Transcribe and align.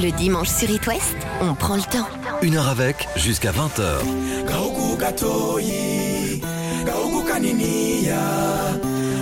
Le 0.00 0.10
dimanche 0.10 0.48
sur 0.48 0.70
It 0.70 0.86
West, 0.86 1.16
on 1.40 1.54
prend 1.54 1.76
le 1.76 1.82
temps. 1.82 2.06
Une 2.42 2.56
heure 2.56 2.68
avec, 2.68 3.08
jusqu'à 3.16 3.52
20h. 3.52 4.00
Gaugu 4.46 4.96
gatoyi, 4.98 6.40
gaugu 6.84 7.24
kaniniya, 7.28 8.16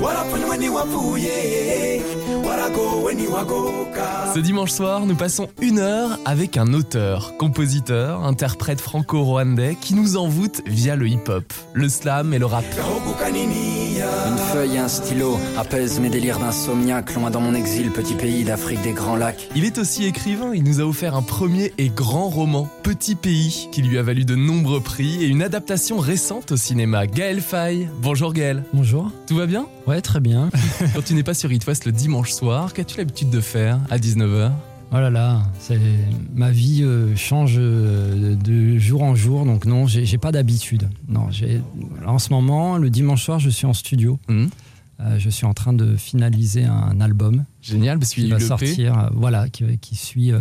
warafunweni 0.03 0.69
wapuye, 0.69 2.03
waragoweni 2.45 3.27
wagoka. 3.27 4.33
Ce 4.35 4.39
dimanche 4.39 4.71
soir, 4.71 5.07
nous 5.07 5.17
passons 5.17 5.49
une 5.61 5.81
heure 5.81 6.19
avec 6.25 6.57
un 6.57 6.73
auteur, 6.73 7.37
compositeur, 7.37 8.25
interprète 8.25 8.81
franco-rwandais 8.81 9.77
qui 9.81 9.95
nous 9.95 10.17
envoûte 10.17 10.63
via 10.67 10.97
le 10.97 11.09
hip-hop, 11.09 11.53
le 11.75 11.89
slam 11.89 12.33
et 12.33 12.39
le 12.39 12.47
rap. 12.47 12.65
Une 14.31 14.39
feuille 14.39 14.77
et 14.77 14.79
un 14.79 14.87
stylo 14.87 15.41
apaisent 15.59 15.99
mes 15.99 16.09
délires 16.09 16.39
d'insomniaque, 16.39 17.15
loin 17.15 17.33
dans 17.33 17.41
mon 17.41 17.53
exil, 17.53 17.91
petit 17.91 18.15
pays 18.15 18.45
d'Afrique 18.45 18.81
des 18.83 18.93
grands 18.93 19.17
lacs. 19.17 19.49
Il 19.57 19.65
est 19.65 19.77
aussi 19.77 20.05
écrivain, 20.05 20.53
il 20.55 20.63
nous 20.63 20.81
a 20.81 20.85
offert 20.85 21.17
un 21.17 21.23
premier 21.23 21.73
et 21.79 21.89
grand 21.89 22.29
roman, 22.29 22.69
Petit 22.85 23.17
Pays, 23.17 23.69
qui 23.73 23.83
lui 23.83 23.99
a 23.99 24.03
valu 24.05 24.25
de 24.25 24.37
nombreux 24.37 24.81
prix 24.81 25.25
et 25.25 25.27
une 25.27 25.43
adaptation 25.43 25.99
récente 25.99 26.53
au 26.53 26.57
cinéma. 26.57 27.09
Gaël 27.09 27.41
Faye. 27.41 27.89
Bonjour 28.01 28.33
Gaël. 28.33 28.63
Bonjour. 28.73 29.11
Tout 29.27 29.35
va 29.35 29.47
bien? 29.47 29.67
Ouais, 29.89 30.01
très 30.01 30.21
bien. 30.21 30.51
Quand 30.95 31.03
tu 31.05 31.15
n'es 31.15 31.25
pas 31.25 31.35
sur 31.35 31.51
It 31.51 31.67
West 31.67 31.85
le 31.85 31.91
dimanche 31.91 32.31
soir, 32.31 32.73
qu'as-tu 32.73 32.99
l'habitude 32.99 33.31
de 33.31 33.41
faire 33.41 33.81
à 33.91 33.99
19h 33.99 34.53
Oh 34.93 34.97
là 34.97 35.11
là, 35.11 35.43
ma 36.35 36.51
vie 36.51 36.83
euh, 36.83 37.15
change 37.15 37.55
euh, 37.59 38.35
de 38.35 38.77
jour 38.79 39.03
en 39.03 39.15
jour, 39.15 39.45
donc 39.45 39.65
non, 39.65 39.87
j'ai 39.87 40.19
pas 40.19 40.33
d'habitude. 40.33 40.89
Non, 41.09 41.29
en 42.07 42.19
ce 42.19 42.31
moment, 42.31 42.77
le 42.77 42.91
dimanche 42.91 43.25
soir, 43.25 43.39
je 43.39 43.51
suis 43.51 43.67
en 43.67 43.75
studio. 43.75 44.19
Mhm. 44.29 44.51
Euh, 45.01 45.19
je 45.19 45.31
suis 45.31 45.47
en 45.47 45.55
train 45.55 45.73
de 45.73 45.97
finaliser 45.97 46.65
un 46.65 47.01
album 47.01 47.45
Génial, 47.63 47.99
parce 47.99 48.13
qu'il 48.13 48.29
va 48.29 48.37
le 48.37 48.43
P. 48.43 48.47
sortir, 48.47 49.11
voilà, 49.15 49.49
qui, 49.49 49.65
qui 49.79 49.97
suit 49.97 50.33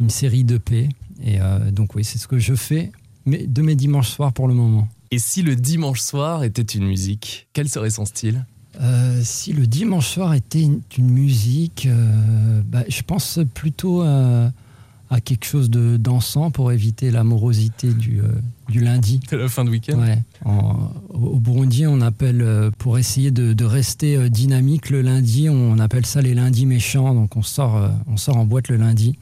une 0.00 0.10
série 0.10 0.44
d'EP. 0.44 0.88
Et 1.22 1.40
euh, 1.40 1.70
donc 1.70 1.94
oui, 1.94 2.04
c'est 2.04 2.18
ce 2.18 2.26
que 2.26 2.38
je 2.38 2.54
fais 2.54 2.92
mais 3.24 3.46
de 3.46 3.62
mes 3.62 3.76
dimanches 3.76 4.10
soirs 4.10 4.32
pour 4.32 4.48
le 4.48 4.54
moment. 4.54 4.88
Et 5.12 5.18
si 5.18 5.42
le 5.42 5.54
dimanche 5.54 6.00
soir 6.00 6.42
était 6.42 6.62
une 6.62 6.84
musique, 6.86 7.46
quel 7.52 7.68
serait 7.68 7.90
son 7.90 8.04
style? 8.04 8.44
Euh, 8.82 9.20
si 9.22 9.52
le 9.52 9.66
dimanche 9.66 10.08
soir 10.08 10.34
était 10.34 10.62
une, 10.62 10.80
une 10.98 11.10
musique, 11.10 11.86
euh, 11.86 12.60
bah, 12.66 12.82
je 12.88 13.02
pense 13.02 13.38
plutôt 13.54 14.02
à 14.02 15.20
quelque 15.20 15.44
chose 15.44 15.68
de 15.70 15.96
dansant 15.98 16.50
pour 16.50 16.72
éviter 16.72 17.10
la 17.10 17.22
morosité 17.22 17.92
du, 17.92 18.20
euh, 18.20 18.28
du 18.70 18.80
lundi. 18.80 19.20
C'est 19.28 19.36
la 19.36 19.48
fin 19.48 19.64
de 19.64 19.70
week-end 19.70 19.98
Ouais. 20.00 20.18
En- 20.44 20.90
au 21.10 21.38
Burundi, 21.38 21.86
on 21.86 22.00
appelle, 22.00 22.44
pour 22.78 22.98
essayer 22.98 23.30
de, 23.30 23.52
de 23.52 23.64
rester 23.64 24.30
dynamique 24.30 24.88
le 24.90 25.02
lundi, 25.02 25.48
on 25.50 25.78
appelle 25.78 26.06
ça 26.06 26.22
les 26.22 26.34
lundis 26.34 26.66
méchants. 26.66 27.14
Donc 27.14 27.36
on 27.36 27.42
sort, 27.42 27.90
on 28.08 28.16
sort 28.16 28.36
en 28.38 28.46
boîte 28.46 28.68
le 28.68 28.76
lundi. 28.76 29.16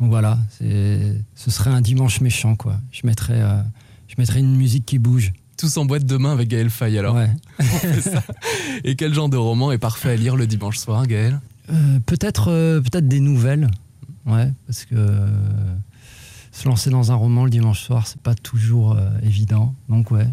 Donc 0.00 0.10
voilà, 0.10 0.38
ce 0.60 1.50
serait 1.50 1.70
un 1.70 1.80
dimanche 1.80 2.20
méchant, 2.20 2.54
quoi. 2.56 2.76
Je 2.92 3.06
mettrais, 3.06 3.40
je 4.08 4.14
mettrais 4.18 4.40
une 4.40 4.56
musique 4.56 4.84
qui 4.86 4.98
bouge. 4.98 5.32
Tous 5.58 5.76
en 5.76 5.84
boîte 5.84 6.06
demain 6.06 6.32
avec 6.32 6.48
Gaël 6.48 6.70
Faye 6.70 6.96
alors. 6.98 7.16
Ouais. 7.16 7.30
Et 8.84 8.94
quel 8.94 9.12
genre 9.12 9.28
de 9.28 9.36
roman 9.36 9.72
est 9.72 9.78
parfait 9.78 10.10
à 10.10 10.16
lire 10.16 10.36
le 10.36 10.46
dimanche 10.46 10.78
soir, 10.78 11.04
Gaël? 11.06 11.40
Euh, 11.70 11.98
peut-être 12.06 12.52
euh, 12.52 12.80
peut-être 12.80 13.08
des 13.08 13.18
nouvelles. 13.18 13.68
Ouais 14.24 14.52
parce 14.66 14.84
que 14.84 14.94
euh, 14.94 15.26
se 16.52 16.68
lancer 16.68 16.90
dans 16.90 17.10
un 17.10 17.16
roman 17.16 17.44
le 17.44 17.50
dimanche 17.50 17.82
soir 17.82 18.06
c'est 18.06 18.20
pas 18.20 18.36
toujours 18.36 18.96
évident. 19.22 19.74
Donc 19.88 20.12
ouais 20.12 20.28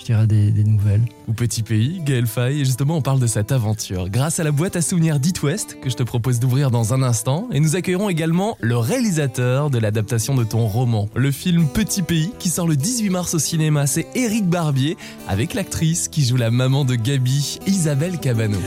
je 0.00 0.06
dirais 0.06 0.26
des, 0.26 0.50
des 0.50 0.64
nouvelles 0.64 1.02
Ou 1.28 1.32
Petit 1.34 1.62
Pays, 1.62 2.00
Gaël 2.04 2.26
Faye, 2.26 2.60
et 2.60 2.64
justement 2.64 2.96
on 2.96 3.02
parle 3.02 3.20
de 3.20 3.26
cette 3.26 3.52
aventure 3.52 4.08
grâce 4.08 4.40
à 4.40 4.44
la 4.44 4.50
boîte 4.50 4.76
à 4.76 4.82
souvenirs 4.82 5.20
d'It 5.20 5.42
West 5.42 5.78
que 5.80 5.90
je 5.90 5.96
te 5.96 6.02
propose 6.02 6.40
d'ouvrir 6.40 6.70
dans 6.70 6.94
un 6.94 7.02
instant. 7.02 7.48
Et 7.52 7.60
nous 7.60 7.76
accueillerons 7.76 8.08
également 8.08 8.56
le 8.60 8.78
réalisateur 8.78 9.70
de 9.70 9.78
l'adaptation 9.78 10.34
de 10.34 10.44
ton 10.44 10.66
roman, 10.66 11.08
le 11.14 11.30
film 11.30 11.68
Petit 11.68 12.02
Pays, 12.02 12.32
qui 12.38 12.48
sort 12.48 12.66
le 12.66 12.76
18 12.76 13.10
mars 13.10 13.34
au 13.34 13.38
cinéma. 13.38 13.86
C'est 13.86 14.06
Éric 14.14 14.46
Barbier, 14.46 14.96
avec 15.28 15.54
l'actrice 15.54 16.08
qui 16.08 16.24
joue 16.24 16.36
la 16.36 16.50
maman 16.50 16.84
de 16.84 16.94
Gabi, 16.94 17.58
Isabelle 17.66 18.18
Cabano. 18.18 18.58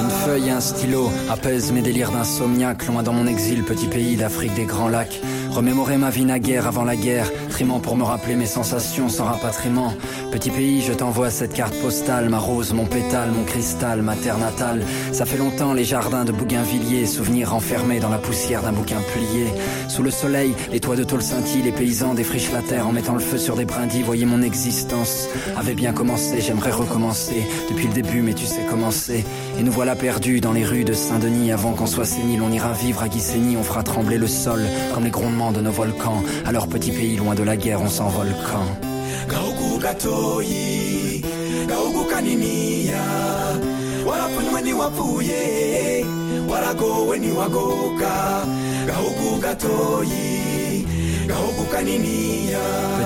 Une 0.00 0.10
feuille 0.10 0.48
et 0.48 0.50
un 0.50 0.60
stylo 0.60 1.10
apaisent 1.30 1.72
mes 1.72 1.82
délires 1.82 2.10
d'insomniaque, 2.10 2.86
loin 2.86 3.02
dans 3.02 3.12
mon 3.12 3.26
exil, 3.26 3.62
petit 3.62 3.86
pays 3.86 4.16
d'Afrique 4.16 4.54
des 4.54 4.64
grands 4.64 4.88
lacs. 4.88 5.20
Remémorer 5.50 5.96
ma 5.96 6.10
vie 6.10 6.24
naguère 6.24 6.68
avant 6.68 6.84
la 6.84 6.94
guerre, 6.94 7.30
trimant 7.48 7.80
pour 7.80 7.96
me 7.96 8.04
rappeler 8.04 8.36
mes 8.36 8.46
sensations 8.46 9.08
sans 9.08 9.24
rapatriement. 9.24 9.92
Petit 10.30 10.50
pays, 10.50 10.80
je 10.80 10.92
t'envoie 10.92 11.28
cette 11.28 11.52
carte 11.52 11.74
postale, 11.80 12.28
ma 12.28 12.38
rose, 12.38 12.72
mon 12.72 12.86
pétale, 12.86 13.32
mon 13.32 13.42
cristal, 13.42 14.00
ma 14.00 14.14
terre 14.14 14.38
natale. 14.38 14.84
Ça 15.12 15.26
fait 15.26 15.38
longtemps 15.38 15.72
les 15.72 15.84
jardins 15.84 16.24
de 16.24 16.30
Bougainvilliers, 16.30 17.04
souvenirs 17.04 17.52
enfermés 17.52 17.98
dans 17.98 18.10
la 18.10 18.18
poussière 18.18 18.62
d'un 18.62 18.72
bouquin 18.72 19.00
plié. 19.12 19.46
Sous 19.88 20.04
le 20.04 20.12
soleil, 20.12 20.54
les 20.70 20.78
toits 20.78 20.94
de 20.94 21.02
tôle 21.02 21.22
scintillent, 21.22 21.62
les 21.62 21.72
paysans 21.72 22.14
défrichent 22.14 22.52
la 22.52 22.62
terre 22.62 22.86
en 22.86 22.92
mettant 22.92 23.14
le 23.14 23.20
feu 23.20 23.36
sur 23.36 23.56
des 23.56 23.64
brindilles. 23.64 24.02
Voyez 24.02 24.26
mon 24.26 24.42
existence 24.42 25.26
avait 25.56 25.74
bien 25.74 25.92
commencé, 25.92 26.40
j'aimerais 26.40 26.70
recommencer 26.70 27.44
depuis 27.68 27.88
le 27.88 27.92
début, 27.92 28.22
mais 28.22 28.34
tu 28.34 28.46
sais 28.46 28.64
comment 28.70 28.92
c'est. 28.92 29.24
Et 29.58 29.62
nous 29.64 29.72
voilà 29.72 29.96
perdus 29.96 30.40
dans 30.40 30.52
les 30.52 30.64
rues 30.64 30.84
de 30.84 30.92
Saint-Denis. 30.92 31.50
Avant 31.50 31.72
qu'on 31.72 31.86
soit 31.86 32.04
sénile, 32.04 32.40
on 32.40 32.52
ira 32.52 32.72
vivre 32.72 33.02
à 33.02 33.08
Guissény, 33.08 33.56
on 33.56 33.64
fera 33.64 33.82
trembler 33.82 34.16
le 34.16 34.28
sol 34.28 34.62
comme 34.94 35.04
les 35.04 35.10
grondements 35.10 35.39
de 35.50 35.60
nos 35.62 35.70
volcans. 35.70 36.22
À 36.44 36.52
leur 36.52 36.68
petit 36.68 36.90
pays, 36.90 37.16
loin 37.16 37.34
de 37.34 37.42
la 37.42 37.56
guerre, 37.56 37.80
on 37.80 37.88
s'envole 37.88 38.34
quand? 38.50 38.86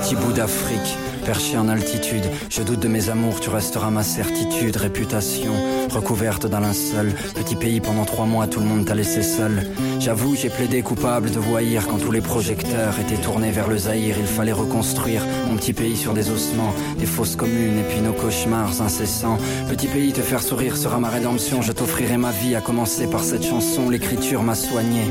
Petit 0.00 0.16
bout 0.16 0.32
d'Afrique, 0.32 0.98
perché 1.24 1.56
en 1.56 1.68
altitude, 1.68 2.24
je 2.50 2.62
doute 2.62 2.80
de 2.80 2.88
mes 2.88 3.08
amours, 3.08 3.40
tu 3.40 3.48
resteras 3.48 3.90
ma 3.90 4.02
certitude, 4.02 4.76
réputation, 4.76 5.52
recouverte 5.90 6.46
d'un 6.46 6.60
linceul. 6.60 7.12
Petit 7.34 7.56
pays, 7.56 7.80
pendant 7.80 8.04
trois 8.04 8.26
mois, 8.26 8.46
tout 8.46 8.60
le 8.60 8.66
monde 8.66 8.84
t'a 8.84 8.94
laissé 8.94 9.22
seul. 9.22 9.66
J'avoue, 10.00 10.36
j'ai 10.36 10.50
plaidé 10.50 10.82
coupable 10.82 11.30
de 11.30 11.38
voyir 11.38 11.86
quand 11.86 11.98
tous 11.98 12.12
les 12.12 12.20
projecteurs 12.20 12.98
étaient 13.00 13.20
tournés 13.20 13.50
vers 13.50 13.68
le 13.68 13.78
Zaïre. 13.78 14.16
Il 14.18 14.26
fallait 14.26 14.52
reconstruire 14.52 15.22
mon 15.48 15.56
petit 15.56 15.72
pays 15.72 15.96
sur 15.96 16.12
des 16.12 16.30
ossements, 16.30 16.74
des 16.98 17.06
fausses 17.06 17.36
communes 17.36 17.78
et 17.78 17.84
puis 17.88 18.00
nos 18.00 18.12
cauchemars 18.12 18.82
incessants. 18.82 19.38
Petit 19.68 19.86
pays, 19.86 20.12
te 20.12 20.20
faire 20.20 20.42
sourire 20.42 20.76
sera 20.76 20.98
ma 20.98 21.08
rédemption. 21.08 21.62
Je 21.62 21.72
t'offrirai 21.72 22.18
ma 22.18 22.32
vie, 22.32 22.54
à 22.54 22.60
commencer 22.60 23.06
par 23.06 23.24
cette 23.24 23.44
chanson. 23.44 23.88
L'écriture 23.88 24.42
m'a 24.42 24.54
soigné. 24.54 25.02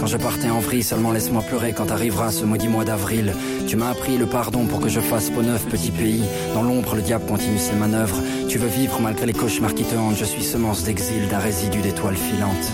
Quand 0.00 0.06
je 0.06 0.16
partais 0.16 0.48
en 0.48 0.60
vrille, 0.60 0.82
seulement 0.82 1.12
laisse-moi 1.12 1.42
pleurer 1.42 1.74
quand 1.74 1.90
arrivera 1.90 2.32
ce 2.32 2.46
maudit 2.46 2.68
mois 2.68 2.86
d'avril. 2.86 3.34
Tu 3.68 3.76
m'as 3.76 3.90
appris 3.90 4.16
le 4.16 4.24
pardon 4.24 4.64
pour 4.64 4.80
que 4.80 4.88
je 4.88 4.98
fasse 4.98 5.28
peau 5.28 5.42
neuf, 5.42 5.66
petit 5.66 5.90
pays. 5.90 6.24
Dans 6.54 6.62
l'ombre, 6.62 6.94
le 6.94 7.02
diable 7.02 7.26
continue 7.26 7.58
ses 7.58 7.74
manœuvres. 7.74 8.16
Tu 8.48 8.56
veux 8.56 8.66
vivre 8.66 8.98
malgré 9.00 9.26
les 9.26 9.34
cauchemars 9.34 9.74
qui 9.74 9.84
te 9.84 9.94
hantent. 9.94 10.16
Je 10.16 10.24
suis 10.24 10.42
semence 10.42 10.84
d'exil 10.84 11.28
d'un 11.28 11.38
résidu 11.38 11.82
d'étoiles 11.82 12.16
filantes. 12.16 12.72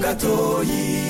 Gatoyi. 0.00 1.09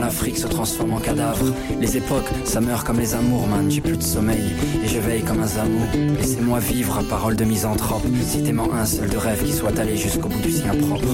Quand 0.00 0.06
l'Afrique 0.06 0.38
se 0.38 0.46
transforme 0.46 0.94
en 0.94 0.98
cadavre, 0.98 1.52
les 1.78 1.98
époques, 1.98 2.30
ça 2.44 2.62
meurt 2.62 2.86
comme 2.86 2.98
les 2.98 3.14
amours, 3.14 3.46
man. 3.46 3.70
J'ai 3.70 3.82
plus 3.82 3.98
de 3.98 4.02
sommeil 4.02 4.56
et 4.82 4.88
je 4.88 4.98
veille 4.98 5.22
comme 5.22 5.42
un 5.42 5.46
zamou. 5.46 5.84
Laissez-moi 6.18 6.58
vivre 6.58 6.98
à 6.98 7.02
parole 7.02 7.36
de 7.36 7.44
misanthrope. 7.44 8.06
Citez-moi 8.26 8.68
un 8.74 8.86
seul 8.86 9.10
de 9.10 9.18
rêve 9.18 9.44
qui 9.44 9.52
soit 9.52 9.78
allé 9.78 9.98
jusqu'au 9.98 10.28
bout 10.28 10.40
du 10.40 10.52
sien 10.52 10.74
propre. 10.74 11.04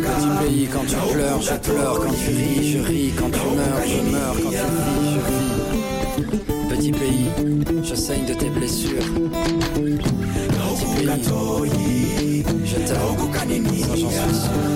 Petit 0.00 0.46
pays, 0.46 0.68
quand 0.72 0.86
tu 0.86 0.96
pleures, 1.12 1.42
je 1.42 1.70
pleure. 1.70 2.00
Quand 2.00 2.14
tu 2.24 2.30
ris, 2.30 2.72
je 2.72 2.78
ris. 2.78 3.12
Quand 3.18 3.30
tu 3.30 3.38
meurs, 3.54 3.86
je 3.86 4.10
meurs. 4.10 4.36
Quand 4.42 4.50
tu 4.50 4.56
vis. 4.56 5.13
Petit 6.84 6.92
pays, 6.92 7.30
je 7.82 7.94
saigne 7.94 8.26
de 8.26 8.34
tes 8.34 8.50
blessures. 8.50 9.06
Petit 10.58 10.84
pays, 10.84 12.44
je 12.66 12.76
t'aime. 12.76 12.98
Ça, 13.80 13.96
j'en 13.96 14.10
suis 14.10 14.34
sûr. 14.34 14.74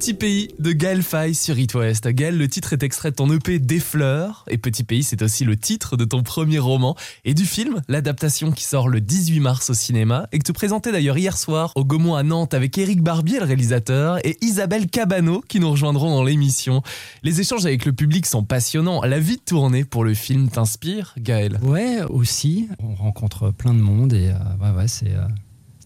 Petit 0.00 0.14
pays 0.14 0.48
de 0.58 0.72
Gaël 0.72 1.02
Faye 1.02 1.34
sur 1.34 1.58
It. 1.58 1.76
Gaël, 2.06 2.38
le 2.38 2.48
titre 2.48 2.72
est 2.72 2.82
extrait 2.82 3.10
de 3.10 3.16
ton 3.16 3.30
EP 3.30 3.58
Des 3.58 3.80
fleurs. 3.80 4.46
Et 4.48 4.56
Petit 4.56 4.82
pays, 4.82 5.02
c'est 5.02 5.20
aussi 5.20 5.44
le 5.44 5.58
titre 5.58 5.98
de 5.98 6.06
ton 6.06 6.22
premier 6.22 6.58
roman 6.58 6.96
et 7.26 7.34
du 7.34 7.44
film, 7.44 7.82
l'adaptation 7.86 8.50
qui 8.50 8.64
sort 8.64 8.88
le 8.88 9.02
18 9.02 9.40
mars 9.40 9.68
au 9.68 9.74
cinéma 9.74 10.26
et 10.32 10.38
que 10.38 10.44
tu 10.44 10.54
présentais 10.54 10.90
d'ailleurs 10.90 11.18
hier 11.18 11.36
soir 11.36 11.72
au 11.74 11.84
Gaumont 11.84 12.14
à 12.14 12.22
Nantes 12.22 12.54
avec 12.54 12.78
Éric 12.78 13.02
Barbier, 13.02 13.40
le 13.40 13.44
réalisateur, 13.44 14.26
et 14.26 14.38
Isabelle 14.40 14.86
Cabano 14.86 15.42
qui 15.46 15.60
nous 15.60 15.70
rejoindront 15.70 16.08
dans 16.08 16.24
l'émission. 16.24 16.82
Les 17.22 17.42
échanges 17.42 17.66
avec 17.66 17.84
le 17.84 17.92
public 17.92 18.24
sont 18.24 18.42
passionnants. 18.42 19.02
La 19.02 19.20
vie 19.20 19.36
de 19.36 19.42
tournée 19.42 19.84
pour 19.84 20.04
le 20.04 20.14
film 20.14 20.48
t'inspire, 20.48 21.14
Gaël? 21.18 21.58
Ouais, 21.60 22.04
aussi. 22.04 22.70
On 22.78 22.94
rencontre 22.94 23.50
plein 23.50 23.74
de 23.74 23.80
monde 23.80 24.14
et 24.14 24.30
euh, 24.30 24.74
ouais, 24.74 24.88
c'est 24.88 25.14
euh, 25.14 25.26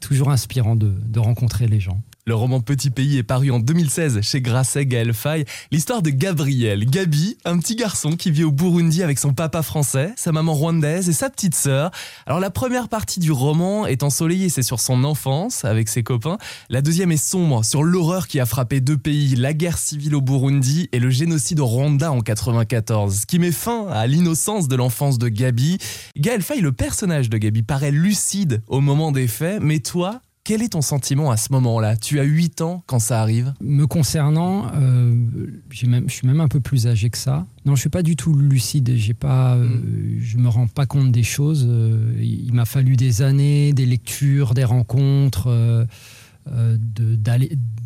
toujours 0.00 0.31
inspirant 0.31 0.76
de 0.76 1.19
rencontrer 1.19 1.66
les 1.66 1.81
gens. 1.81 2.00
Le 2.26 2.35
roman 2.35 2.61
Petit 2.61 2.88
Pays 2.88 3.19
est 3.19 3.23
paru 3.23 3.50
en 3.50 3.59
2016 3.59 4.23
chez 4.23 4.41
Grasset 4.41 4.87
Gaël 4.87 5.12
Faye. 5.12 5.44
L'histoire 5.71 6.00
de 6.00 6.09
Gabriel, 6.09 6.87
Gabi, 6.87 7.37
un 7.44 7.59
petit 7.59 7.76
garçon 7.76 8.12
qui 8.12 8.31
vit 8.31 8.44
au 8.44 8.50
Burundi 8.50 9.03
avec 9.03 9.19
son 9.19 9.35
papa 9.35 9.61
français, 9.61 10.11
sa 10.17 10.32
maman 10.32 10.55
rwandaise 10.55 11.11
et 11.11 11.12
sa 11.12 11.29
petite 11.29 11.55
sœur. 11.55 11.91
Alors 12.25 12.41
la 12.41 12.49
première 12.49 12.88
partie 12.88 13.21
du 13.21 13.31
roman 13.31 13.85
est 13.85 14.03
ensoleillée, 14.03 14.49
c'est 14.49 14.62
sur 14.62 14.81
son 14.81 15.05
enfance 15.05 15.67
avec 15.67 15.91
ses 15.91 16.03
copains. 16.03 16.38
La 16.71 16.81
deuxième 16.81 17.12
est 17.12 17.23
sombre, 17.23 17.62
sur 17.62 17.82
l'horreur 17.82 18.26
qui 18.26 18.41
a 18.41 18.47
frappé 18.47 18.81
deux 18.81 18.97
pays, 18.97 19.37
la 19.37 19.53
guerre 19.53 19.76
civile 19.76 20.15
au 20.15 20.23
Burundi 20.23 20.88
et 20.93 21.00
le 21.00 21.11
génocide 21.11 21.61
au 21.61 21.67
Rwanda 21.67 22.11
en 22.11 22.23
94, 22.23 23.21
ce 23.21 23.26
qui 23.26 23.38
met 23.38 23.53
fin 23.53 23.87
à 23.88 24.06
l'innocence 24.06 24.67
de 24.67 24.76
l'enfance 24.76 25.19
de 25.19 25.29
Gabi. 25.29 25.76
Gaël 26.17 26.41
Faye, 26.41 26.62
le 26.62 26.73
personnage 26.73 27.29
de 27.29 27.37
Gabi, 27.37 27.62
paraît 27.62 27.91
lucide 27.91 28.62
au 28.67 28.81
moment 28.81 29.12
des 29.12 29.29
faits, 29.29 29.61
mais 29.61 29.81
toi, 29.81 30.23
quel 30.44 30.62
est 30.62 30.69
ton 30.69 30.82
sentiment 30.82 31.31
à 31.31 31.37
ce 31.38 31.50
moment-là? 31.52 31.96
Tu 31.96 32.20
as 32.20 32.23
8 32.25 32.61
ans 32.61 32.82
quand 32.87 32.99
ça 32.99 33.20
arrive? 33.23 33.55
Me 33.62 33.87
concernant, 33.87 34.67
euh, 34.75 35.14
même, 35.87 36.05
je 36.06 36.12
suis 36.14 36.26
même 36.26 36.41
un 36.41 36.49
peu 36.49 36.61
plus 36.61 36.87
âgé 36.87 37.08
que 37.08 37.17
ça. 37.17 37.46
Non, 37.64 37.75
je 37.75 37.81
suis 37.81 37.88
pas 37.91 38.02
du 38.02 38.14
tout 38.14 38.35
lucide. 38.35 38.93
J'ai 38.94 39.14
pas, 39.14 39.55
euh, 39.56 39.69
je 40.20 40.37
me 40.37 40.49
rends 40.49 40.67
pas 40.67 40.85
compte 40.85 41.11
des 41.12 41.23
choses. 41.23 41.67
Euh, 41.67 42.12
il 42.20 42.52
m'a 42.52 42.67
fallu 42.67 42.96
des 42.96 43.23
années, 43.23 43.73
des 43.73 43.87
lectures, 43.87 44.52
des 44.52 44.64
rencontres, 44.64 45.46
euh, 45.49 45.87
de- 46.47 47.19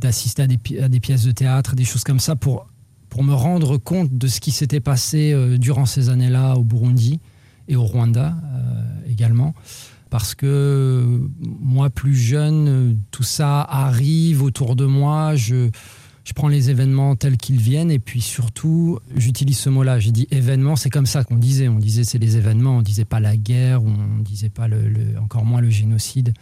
d'assister 0.00 0.42
à 0.42 0.46
des, 0.48 0.58
à 0.82 0.88
des 0.88 0.98
pièces 1.00 1.22
de 1.24 1.30
théâtre, 1.30 1.76
des 1.76 1.84
choses 1.84 2.02
comme 2.04 2.20
ça 2.20 2.34
pour 2.36 2.66
pour 3.08 3.24
me 3.24 3.32
rendre 3.32 3.78
compte 3.78 4.18
de 4.18 4.26
ce 4.26 4.38
qui 4.38 4.50
s'était 4.50 4.80
passé 4.80 5.34
durant 5.58 5.86
ces 5.86 6.10
années-là 6.10 6.56
au 6.56 6.62
Burundi 6.62 7.20
et 7.66 7.74
au 7.74 7.82
Rwanda 7.84 8.36
également. 9.08 9.54
Parce 10.10 10.34
que 10.34 10.46
euh, 10.46 11.18
moi, 11.60 11.90
plus 11.90 12.14
jeune, 12.14 12.68
euh, 12.68 12.94
tout 13.10 13.22
ça 13.22 13.60
arrive 13.60 14.42
autour 14.42 14.74
de 14.74 14.86
moi. 14.86 15.36
Je, 15.36 15.68
je 16.24 16.32
prends 16.32 16.48
les 16.48 16.70
événements 16.70 17.14
tels 17.14 17.36
qu'ils 17.36 17.60
viennent 17.60 17.90
et 17.90 17.98
puis 17.98 18.20
surtout, 18.20 18.98
j'utilise 19.16 19.58
ce 19.58 19.70
mot-là. 19.70 19.98
J'ai 19.98 20.12
dit 20.12 20.26
événements, 20.30 20.76
c'est 20.76 20.90
comme 20.90 21.06
ça 21.06 21.24
qu'on 21.24 21.36
disait. 21.36 21.68
On 21.68 21.78
disait 21.78 22.04
c'est 22.04 22.18
les 22.18 22.36
événements, 22.36 22.78
on 22.78 22.82
disait 22.82 23.04
pas 23.04 23.20
la 23.20 23.36
guerre, 23.36 23.82
on 23.82 24.22
disait 24.22 24.48
pas 24.48 24.68
le, 24.68 25.18
encore 25.20 25.44
moins 25.44 25.60
le 25.60 25.70
génocide. 25.70 26.32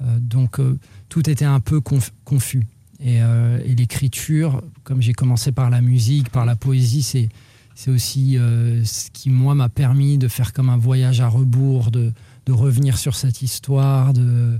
Euh, 0.00 0.18
donc 0.18 0.60
tout 1.08 1.30
était 1.30 1.44
un 1.44 1.60
peu 1.60 1.78
conf- 1.78 2.10
confus. 2.24 2.66
Et, 3.00 3.16
et 3.18 3.74
l'écriture, 3.74 4.62
comme 4.84 5.02
j'ai 5.02 5.12
commencé 5.12 5.52
par 5.52 5.68
la 5.68 5.80
musique, 5.80 6.30
par 6.30 6.46
la 6.46 6.56
poésie, 6.56 7.02
c'est 7.02 7.28
c'est 7.74 7.90
aussi 7.90 8.38
ce 8.84 9.10
qui 9.12 9.30
moi 9.30 9.56
m'a 9.56 9.68
permis 9.68 10.16
de 10.16 10.28
faire 10.28 10.52
comme 10.52 10.70
un 10.70 10.76
voyage 10.76 11.20
à 11.20 11.26
rebours, 11.28 11.90
de, 11.90 12.12
de 12.46 12.52
revenir 12.52 12.98
sur 12.98 13.14
cette 13.14 13.42
histoire, 13.42 14.12
de, 14.12 14.58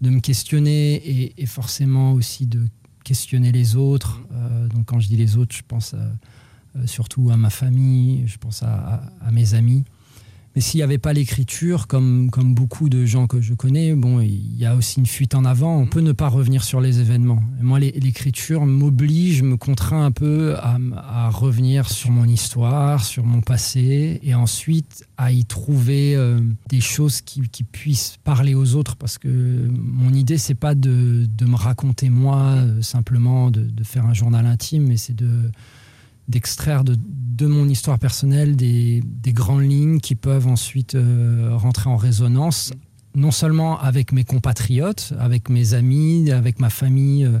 de 0.00 0.10
me 0.10 0.20
questionner 0.20 0.94
et, 0.94 1.42
et 1.42 1.46
forcément 1.46 2.12
aussi 2.12 2.46
de 2.46 2.66
questionner 3.04 3.52
les 3.52 3.76
autres. 3.76 4.20
Euh, 4.32 4.66
donc 4.68 4.86
quand 4.86 5.00
je 5.00 5.08
dis 5.08 5.16
les 5.16 5.36
autres, 5.36 5.54
je 5.56 5.62
pense 5.66 5.94
euh, 5.94 5.98
euh, 6.76 6.86
surtout 6.86 7.30
à 7.30 7.36
ma 7.36 7.50
famille, 7.50 8.26
je 8.26 8.36
pense 8.38 8.62
à, 8.62 8.72
à- 8.72 9.12
à 9.26 9.30
mes 9.30 9.54
amis. 9.54 9.84
Mais 10.56 10.60
s'il 10.60 10.78
n'y 10.78 10.82
avait 10.82 10.98
pas 10.98 11.12
l'écriture, 11.12 11.86
comme, 11.86 12.28
comme 12.30 12.54
beaucoup 12.54 12.88
de 12.88 13.04
gens 13.06 13.28
que 13.28 13.40
je 13.40 13.54
connais, 13.54 13.94
bon, 13.94 14.20
il 14.20 14.56
y 14.56 14.66
a 14.66 14.74
aussi 14.74 14.98
une 14.98 15.06
fuite 15.06 15.36
en 15.36 15.44
avant. 15.44 15.76
On 15.76 15.86
peut 15.86 16.00
ne 16.00 16.10
pas 16.10 16.28
revenir 16.28 16.64
sur 16.64 16.80
les 16.80 16.98
événements. 16.98 17.40
Et 17.60 17.62
moi, 17.62 17.78
l'écriture 17.78 18.66
m'oblige, 18.66 19.42
me 19.42 19.56
contraint 19.56 20.04
un 20.04 20.10
peu 20.10 20.56
à 20.56 21.30
revenir 21.30 21.88
sur 21.88 22.10
mon 22.10 22.24
histoire, 22.24 23.04
sur 23.04 23.24
mon 23.24 23.42
passé, 23.42 24.18
et 24.24 24.34
ensuite 24.34 25.06
à 25.16 25.30
y 25.30 25.44
trouver 25.44 26.16
euh, 26.16 26.40
des 26.68 26.80
choses 26.80 27.20
qui, 27.20 27.42
qui 27.48 27.62
puissent 27.62 28.16
parler 28.24 28.54
aux 28.54 28.74
autres. 28.74 28.96
Parce 28.96 29.18
que 29.18 29.28
mon 29.70 30.12
idée, 30.12 30.38
c'est 30.38 30.54
pas 30.54 30.74
de, 30.74 31.26
de 31.26 31.44
me 31.44 31.54
raconter 31.54 32.10
moi, 32.10 32.40
euh, 32.56 32.82
simplement 32.82 33.52
de, 33.52 33.62
de 33.62 33.84
faire 33.84 34.04
un 34.04 34.14
journal 34.14 34.46
intime, 34.46 34.88
mais 34.88 34.96
c'est 34.96 35.14
de 35.14 35.30
d'extraire 36.30 36.84
de, 36.84 36.96
de 36.96 37.46
mon 37.46 37.68
histoire 37.68 37.98
personnelle 37.98 38.56
des, 38.56 39.02
des 39.04 39.32
grandes 39.32 39.68
lignes 39.68 40.00
qui 40.00 40.14
peuvent 40.14 40.46
ensuite 40.46 40.94
euh, 40.94 41.50
rentrer 41.56 41.90
en 41.90 41.96
résonance, 41.96 42.72
non 43.14 43.32
seulement 43.32 43.78
avec 43.80 44.12
mes 44.12 44.24
compatriotes, 44.24 45.12
avec 45.18 45.48
mes 45.48 45.74
amis, 45.74 46.30
avec 46.30 46.60
ma 46.60 46.70
famille, 46.70 47.24
euh, 47.24 47.40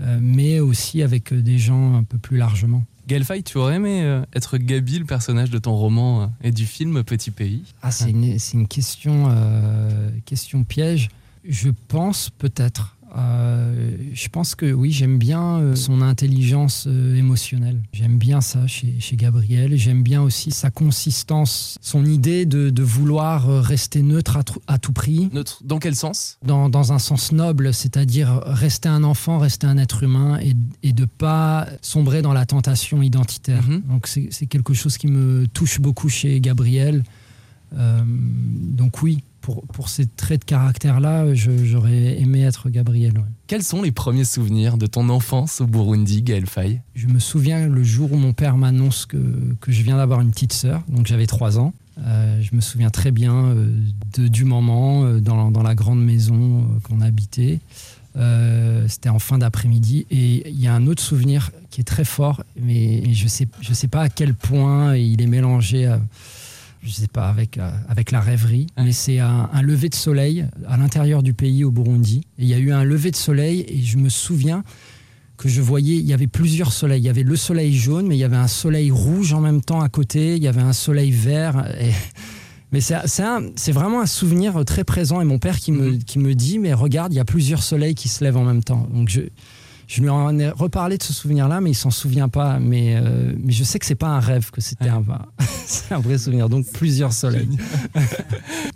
euh, 0.00 0.18
mais 0.20 0.60
aussi 0.60 1.02
avec 1.02 1.32
des 1.32 1.58
gens 1.58 1.94
un 1.94 2.02
peu 2.02 2.18
plus 2.18 2.36
largement. 2.36 2.84
Gaël 3.08 3.24
Faye, 3.24 3.44
tu 3.44 3.56
aurais 3.56 3.76
aimé 3.76 4.22
être 4.34 4.58
Gabi, 4.58 4.98
le 4.98 5.04
personnage 5.04 5.48
de 5.50 5.58
ton 5.58 5.76
roman 5.76 6.32
et 6.42 6.50
du 6.50 6.66
film 6.66 7.04
Petit 7.04 7.30
Pays? 7.30 7.62
Ah, 7.80 7.92
c'est 7.92 8.10
une, 8.10 8.36
une 8.54 8.66
question, 8.66 9.28
euh, 9.30 10.10
question 10.24 10.64
piège. 10.64 11.08
Je 11.48 11.70
pense 11.86 12.30
peut-être. 12.36 12.95
Euh, 13.16 13.96
je 14.12 14.28
pense 14.28 14.54
que 14.54 14.70
oui, 14.72 14.92
j'aime 14.92 15.18
bien 15.18 15.58
euh, 15.58 15.74
son 15.74 16.02
intelligence 16.02 16.84
euh, 16.86 17.16
émotionnelle. 17.16 17.80
J'aime 17.92 18.18
bien 18.18 18.40
ça 18.40 18.66
chez, 18.66 18.96
chez 18.98 19.16
Gabriel. 19.16 19.76
J'aime 19.76 20.02
bien 20.02 20.22
aussi 20.22 20.50
sa 20.50 20.70
consistance, 20.70 21.78
son 21.80 22.04
idée 22.04 22.44
de, 22.44 22.68
de 22.68 22.82
vouloir 22.82 23.46
rester 23.62 24.02
neutre 24.02 24.38
à, 24.66 24.78
tout 24.78 24.92
prix, 24.92 25.30
Neutre, 25.32 25.62
dans 25.64 25.78
quel 25.78 25.96
sens? 25.96 26.38
Dans, 26.44 26.68
dans 26.68 26.92
un 26.92 26.98
sens 26.98 27.32
noble, 27.32 27.72
c'est-à-dire 27.72 28.42
rester 28.44 28.88
un 28.88 29.04
enfant, 29.04 29.38
rester 29.38 29.66
un 29.66 29.78
être 29.78 30.02
humain 30.02 30.38
et, 30.40 30.54
et 30.82 30.92
de 30.92 31.06
pas 31.06 31.66
sombrer 31.80 32.20
dans 32.20 32.34
la 32.34 32.44
tentation 32.44 33.02
identitaire. 33.02 33.62
Mhm. 33.62 33.82
Donc 33.88 34.06
c'est 34.06 34.46
quelque 34.46 34.74
chose 34.74 34.98
qui 34.98 35.06
me 35.06 35.46
touche 35.46 35.80
beaucoup 35.80 36.08
chez 36.08 36.40
Gabriel. 36.40 37.02
Donc 37.72 39.02
oui, 39.02 39.22
pour, 39.46 39.62
pour 39.68 39.88
ces 39.88 40.06
traits 40.06 40.40
de 40.40 40.44
caractère-là, 40.44 41.32
j'aurais 41.32 42.20
aimé 42.20 42.42
être 42.42 42.68
Gabriel. 42.68 43.12
ouais. 43.16 43.24
Quels 43.46 43.62
sont 43.62 43.80
les 43.80 43.92
premiers 43.92 44.24
souvenirs 44.24 44.76
de 44.76 44.86
ton 44.86 45.08
enfance 45.08 45.60
au 45.60 45.68
Burundi, 45.68 46.22
Gaël 46.22 46.46
Faye? 46.46 46.80
Je 46.96 47.06
me 47.06 47.20
souviens 47.20 47.68
le 47.68 47.84
jour 47.84 48.12
où 48.12 48.16
mon 48.16 48.32
père 48.32 48.56
m'annonce 48.56 49.06
que, 49.06 49.16
que 49.60 49.70
je 49.70 49.84
viens 49.84 49.98
d'avoir 49.98 50.20
une 50.20 50.32
petite 50.32 50.52
sœur, 50.52 50.82
donc 50.88 51.06
j'avais 51.06 51.28
trois 51.28 51.60
ans. 51.60 51.72
Euh, 52.04 52.42
je 52.42 52.56
me 52.56 52.60
souviens 52.60 52.90
très 52.90 53.12
bien 53.12 53.36
euh, 53.36 53.72
de, 54.18 54.26
du 54.26 54.44
moment 54.44 55.04
euh, 55.04 55.20
dans, 55.20 55.52
dans 55.52 55.62
la 55.62 55.76
grande 55.76 56.04
maison 56.04 56.66
qu'on 56.82 57.00
habitait. 57.00 57.60
C'était 58.88 59.10
en 59.10 59.18
fin 59.20 59.38
d'après-midi. 59.38 60.06
Et 60.10 60.48
il 60.50 60.60
y 60.60 60.66
a 60.66 60.74
un 60.74 60.88
autre 60.88 61.02
souvenir 61.02 61.52
qui 61.70 61.82
est 61.82 61.84
très 61.84 62.04
fort, 62.04 62.42
mais 62.60 63.12
je 63.12 63.24
ne 63.24 63.28
sais, 63.28 63.46
je 63.60 63.74
sais 63.74 63.88
pas 63.88 64.00
à 64.00 64.08
quel 64.08 64.34
point 64.34 64.96
il 64.96 65.20
est 65.20 65.26
mélangé 65.26 65.86
à, 65.86 66.00
je 66.86 66.92
sais 66.92 67.08
pas, 67.08 67.28
avec, 67.28 67.58
euh, 67.58 67.70
avec 67.88 68.12
la 68.12 68.20
rêverie, 68.20 68.68
mais 68.78 68.92
c'est 68.92 69.18
un, 69.18 69.50
un 69.52 69.62
lever 69.62 69.88
de 69.88 69.94
soleil 69.94 70.46
à 70.68 70.76
l'intérieur 70.76 71.22
du 71.22 71.34
pays, 71.34 71.64
au 71.64 71.70
Burundi. 71.70 72.22
Et 72.38 72.42
il 72.42 72.48
y 72.48 72.54
a 72.54 72.58
eu 72.58 72.72
un 72.72 72.84
lever 72.84 73.10
de 73.10 73.16
soleil, 73.16 73.64
et 73.68 73.82
je 73.82 73.98
me 73.98 74.08
souviens 74.08 74.62
que 75.36 75.48
je 75.48 75.60
voyais, 75.60 75.96
il 75.96 76.06
y 76.06 76.14
avait 76.14 76.28
plusieurs 76.28 76.72
soleils. 76.72 77.00
Il 77.02 77.04
y 77.04 77.08
avait 77.08 77.24
le 77.24 77.36
soleil 77.36 77.74
jaune, 77.74 78.06
mais 78.06 78.16
il 78.16 78.20
y 78.20 78.24
avait 78.24 78.36
un 78.36 78.48
soleil 78.48 78.90
rouge 78.90 79.32
en 79.32 79.40
même 79.40 79.60
temps 79.60 79.80
à 79.80 79.88
côté, 79.88 80.36
il 80.36 80.42
y 80.42 80.48
avait 80.48 80.62
un 80.62 80.72
soleil 80.72 81.10
vert. 81.10 81.70
Et... 81.80 81.90
Mais 82.72 82.80
c'est 82.80 83.72
vraiment 83.72 84.00
un 84.00 84.06
souvenir 84.06 84.64
très 84.64 84.82
présent. 84.82 85.20
Et 85.20 85.24
mon 85.24 85.38
père 85.38 85.60
qui 85.60 85.70
me, 85.70 85.92
qui 85.92 86.18
me 86.18 86.34
dit, 86.34 86.58
mais 86.58 86.74
regarde, 86.74 87.12
il 87.12 87.16
y 87.16 87.20
a 87.20 87.24
plusieurs 87.24 87.62
soleils 87.62 87.94
qui 87.94 88.08
se 88.08 88.24
lèvent 88.24 88.36
en 88.36 88.44
même 88.44 88.64
temps. 88.64 88.88
Donc 88.92 89.08
je, 89.08 89.20
je 89.86 90.02
lui 90.02 90.08
en 90.08 90.36
ai 90.38 90.48
reparlé 90.48 90.98
de 90.98 91.02
ce 91.02 91.12
souvenir-là, 91.12 91.60
mais 91.60 91.70
il 91.70 91.74
s'en 91.74 91.90
souvient 91.90 92.28
pas. 92.28 92.58
Mais, 92.58 92.96
euh, 92.96 93.32
mais 93.38 93.52
je 93.52 93.62
sais 93.64 93.78
que 93.78 93.86
c'est 93.86 93.94
pas 93.94 94.08
un 94.08 94.20
rêve, 94.20 94.50
que 94.50 94.60
c'était 94.60 94.88
un, 94.88 95.02
c'est 95.66 95.94
un 95.94 96.00
vrai 96.00 96.18
souvenir. 96.18 96.48
Donc 96.48 96.66
plusieurs 96.72 97.12
soleils. 97.12 97.56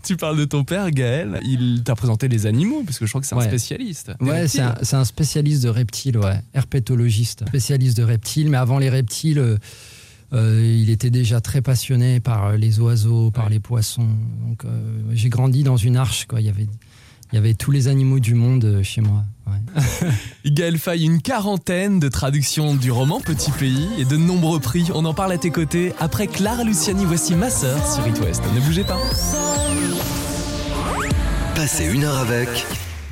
Tu 0.02 0.16
parles 0.16 0.38
de 0.38 0.44
ton 0.44 0.64
père, 0.64 0.90
Gaël. 0.90 1.40
Il 1.44 1.82
t'a 1.84 1.94
présenté 1.94 2.26
les 2.28 2.46
animaux, 2.46 2.82
parce 2.84 2.98
que 2.98 3.06
je 3.06 3.10
crois 3.10 3.20
que 3.20 3.26
c'est 3.26 3.34
un 3.34 3.40
spécialiste. 3.40 4.12
Ouais, 4.20 4.48
c'est 4.48 4.62
un, 4.62 5.04
spécialiste 5.04 5.62
de 5.62 5.68
reptiles, 5.68 6.18
ouais. 6.18 6.40
Herpétologiste, 6.54 7.44
spécialiste 7.48 7.96
de 7.96 8.02
reptiles. 8.02 8.48
Mais 8.48 8.56
avant 8.56 8.78
les 8.78 8.88
reptiles, 8.88 9.38
euh, 9.38 9.58
euh, 10.32 10.76
il 10.80 10.90
était 10.90 11.10
déjà 11.10 11.40
très 11.40 11.60
passionné 11.60 12.20
par 12.20 12.56
les 12.56 12.80
oiseaux, 12.80 13.30
par 13.30 13.44
Ouais. 13.44 13.50
les 13.50 13.60
poissons. 13.60 14.08
Donc, 14.46 14.64
euh, 14.64 15.02
j'ai 15.12 15.28
grandi 15.28 15.62
dans 15.64 15.76
une 15.76 15.96
arche, 15.96 16.26
quoi. 16.26 16.40
Il 16.40 16.46
y 16.46 16.50
avait, 16.50 16.66
il 17.32 17.36
y 17.36 17.38
avait 17.38 17.54
tous 17.54 17.70
les 17.70 17.88
animaux 17.88 18.18
du 18.18 18.34
monde 18.34 18.64
euh, 18.64 18.82
chez 18.82 19.00
moi. 19.00 19.24
ouais. 19.46 20.10
Gaël 20.50 20.78
Faye, 20.78 21.04
une 21.04 21.22
quarantaine 21.22 22.00
de 22.00 22.08
traductions 22.08 22.74
du 22.74 22.90
roman 22.90 23.20
Petit 23.20 23.52
Pays 23.52 23.88
et 23.98 24.04
de 24.04 24.16
nombreux 24.16 24.58
prix. 24.58 24.88
On 24.94 25.04
en 25.04 25.14
parle 25.14 25.32
à 25.32 25.38
tes 25.38 25.50
côtés. 25.50 25.92
Après 26.00 26.26
Clara 26.26 26.64
Luciani, 26.64 27.04
voici 27.04 27.34
ma 27.34 27.50
sœur 27.50 27.78
sur 27.86 28.06
It 28.06 28.18
West. 28.20 28.42
Ne 28.54 28.60
bougez 28.60 28.84
pas. 28.84 28.98
Passez 31.54 31.86
une 31.86 32.04
heure 32.04 32.18
avec 32.18 32.48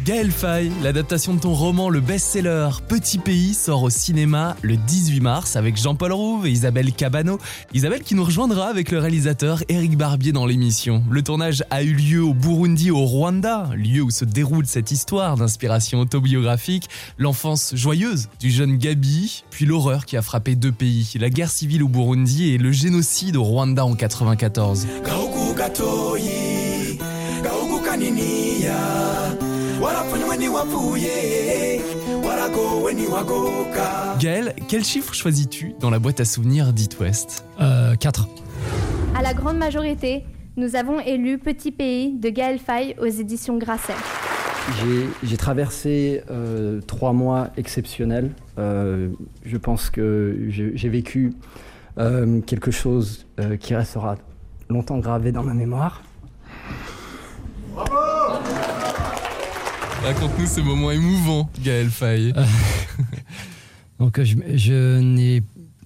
Gaël 0.04 0.30
Faye, 0.30 0.70
l'adaptation 0.82 1.34
de 1.34 1.40
ton 1.40 1.52
roman 1.52 1.90
Le 1.90 2.00
best-seller 2.00 2.68
Petit 2.86 3.18
Pays 3.18 3.52
sort 3.52 3.82
au 3.82 3.90
cinéma 3.90 4.56
le 4.62 4.76
18 4.76 5.20
mars 5.20 5.56
avec 5.56 5.76
Jean-Paul 5.76 6.12
Rouve 6.12 6.46
et 6.46 6.50
Isabelle 6.50 6.92
Cabano. 6.92 7.38
Isabelle 7.74 8.02
qui 8.02 8.14
nous 8.14 8.22
rejoindra 8.24 8.68
avec 8.68 8.92
le 8.92 9.00
réalisateur 9.00 9.64
Éric 9.68 9.96
Barbier 9.96 10.30
dans 10.30 10.46
l'émission. 10.46 11.02
Le 11.10 11.22
tournage 11.22 11.64
a 11.70 11.82
eu 11.82 11.94
lieu 11.94 12.22
au 12.22 12.32
Burundi, 12.32 12.92
au 12.92 13.04
Rwanda, 13.04 13.70
lieu 13.74 14.02
où 14.02 14.10
se 14.10 14.24
déroule 14.24 14.66
cette 14.66 14.92
histoire 14.92 15.36
d'inspiration 15.36 15.98
autobiographique, 15.98 16.88
l'enfance 17.18 17.74
joyeuse 17.74 18.28
du 18.38 18.50
jeune 18.50 18.78
Gabi, 18.78 19.42
puis 19.50 19.66
l'horreur 19.66 20.06
qui 20.06 20.16
a 20.16 20.22
frappé 20.22 20.54
deux 20.54 20.72
pays, 20.72 21.10
la 21.18 21.28
guerre 21.28 21.50
civile 21.50 21.82
au 21.82 21.88
Burundi 21.88 22.50
et 22.50 22.58
le 22.58 22.70
génocide 22.70 23.36
au 23.36 23.42
Rwanda 23.42 23.84
en 23.84 23.96
94. 23.96 24.86
Warapfunywe 29.82 30.36
ntiwapfuye 30.36 31.80
waragowe 32.26 32.92
ntiwagoka 32.94 34.16
Gaël, 34.20 34.54
quel 34.68 34.84
chiffre 34.84 35.14
choisis-tu 35.14 35.74
dans 35.80 35.90
la 35.90 35.98
boîte 35.98 36.20
à 36.20 36.24
souvenirs 36.24 36.72
d'It 36.72 36.98
West 37.00 37.44
Euh, 37.60 37.94
quatre. 37.96 38.28
À 39.16 39.22
la 39.22 39.34
grande 39.34 39.58
majorité, 39.58 40.24
nous 40.56 40.76
avons 40.76 41.00
élu 41.00 41.38
Petit 41.38 41.72
Pays 41.72 42.12
de 42.18 42.28
Gaël 42.30 42.58
Faye 42.58 42.94
aux 43.00 43.06
éditions 43.06 43.58
Grasset. 43.58 43.94
J'ai- 44.80 45.08
J'ai 45.28 45.36
traversé 45.36 46.22
euh, 46.30 46.80
trois 46.86 47.12
mois 47.12 47.48
exceptionnels. 47.56 48.30
Euh, 48.58 49.08
je 49.44 49.56
pense 49.56 49.88
que 49.90 50.36
j'ai 50.48 50.72
j'ai 50.74 50.88
vécu 50.88 51.32
euh, 51.98 52.40
quelque 52.42 52.70
chose 52.70 53.26
euh, 53.40 53.56
qui 53.56 53.74
restera 53.74 54.16
longtemps 54.68 54.98
gravé 54.98 55.32
dans 55.32 55.42
ma 55.42 55.54
mémoire. 55.54 56.02
Raconte-nous 60.04 60.46
ce 60.46 60.60
moment 60.60 60.90
émouvant, 60.90 61.50
Gaël 61.62 61.88
Faye. 61.90 62.32
Donc, 63.98 64.20
je, 64.22 64.36
je 64.54 65.00
n'ai 65.00 65.42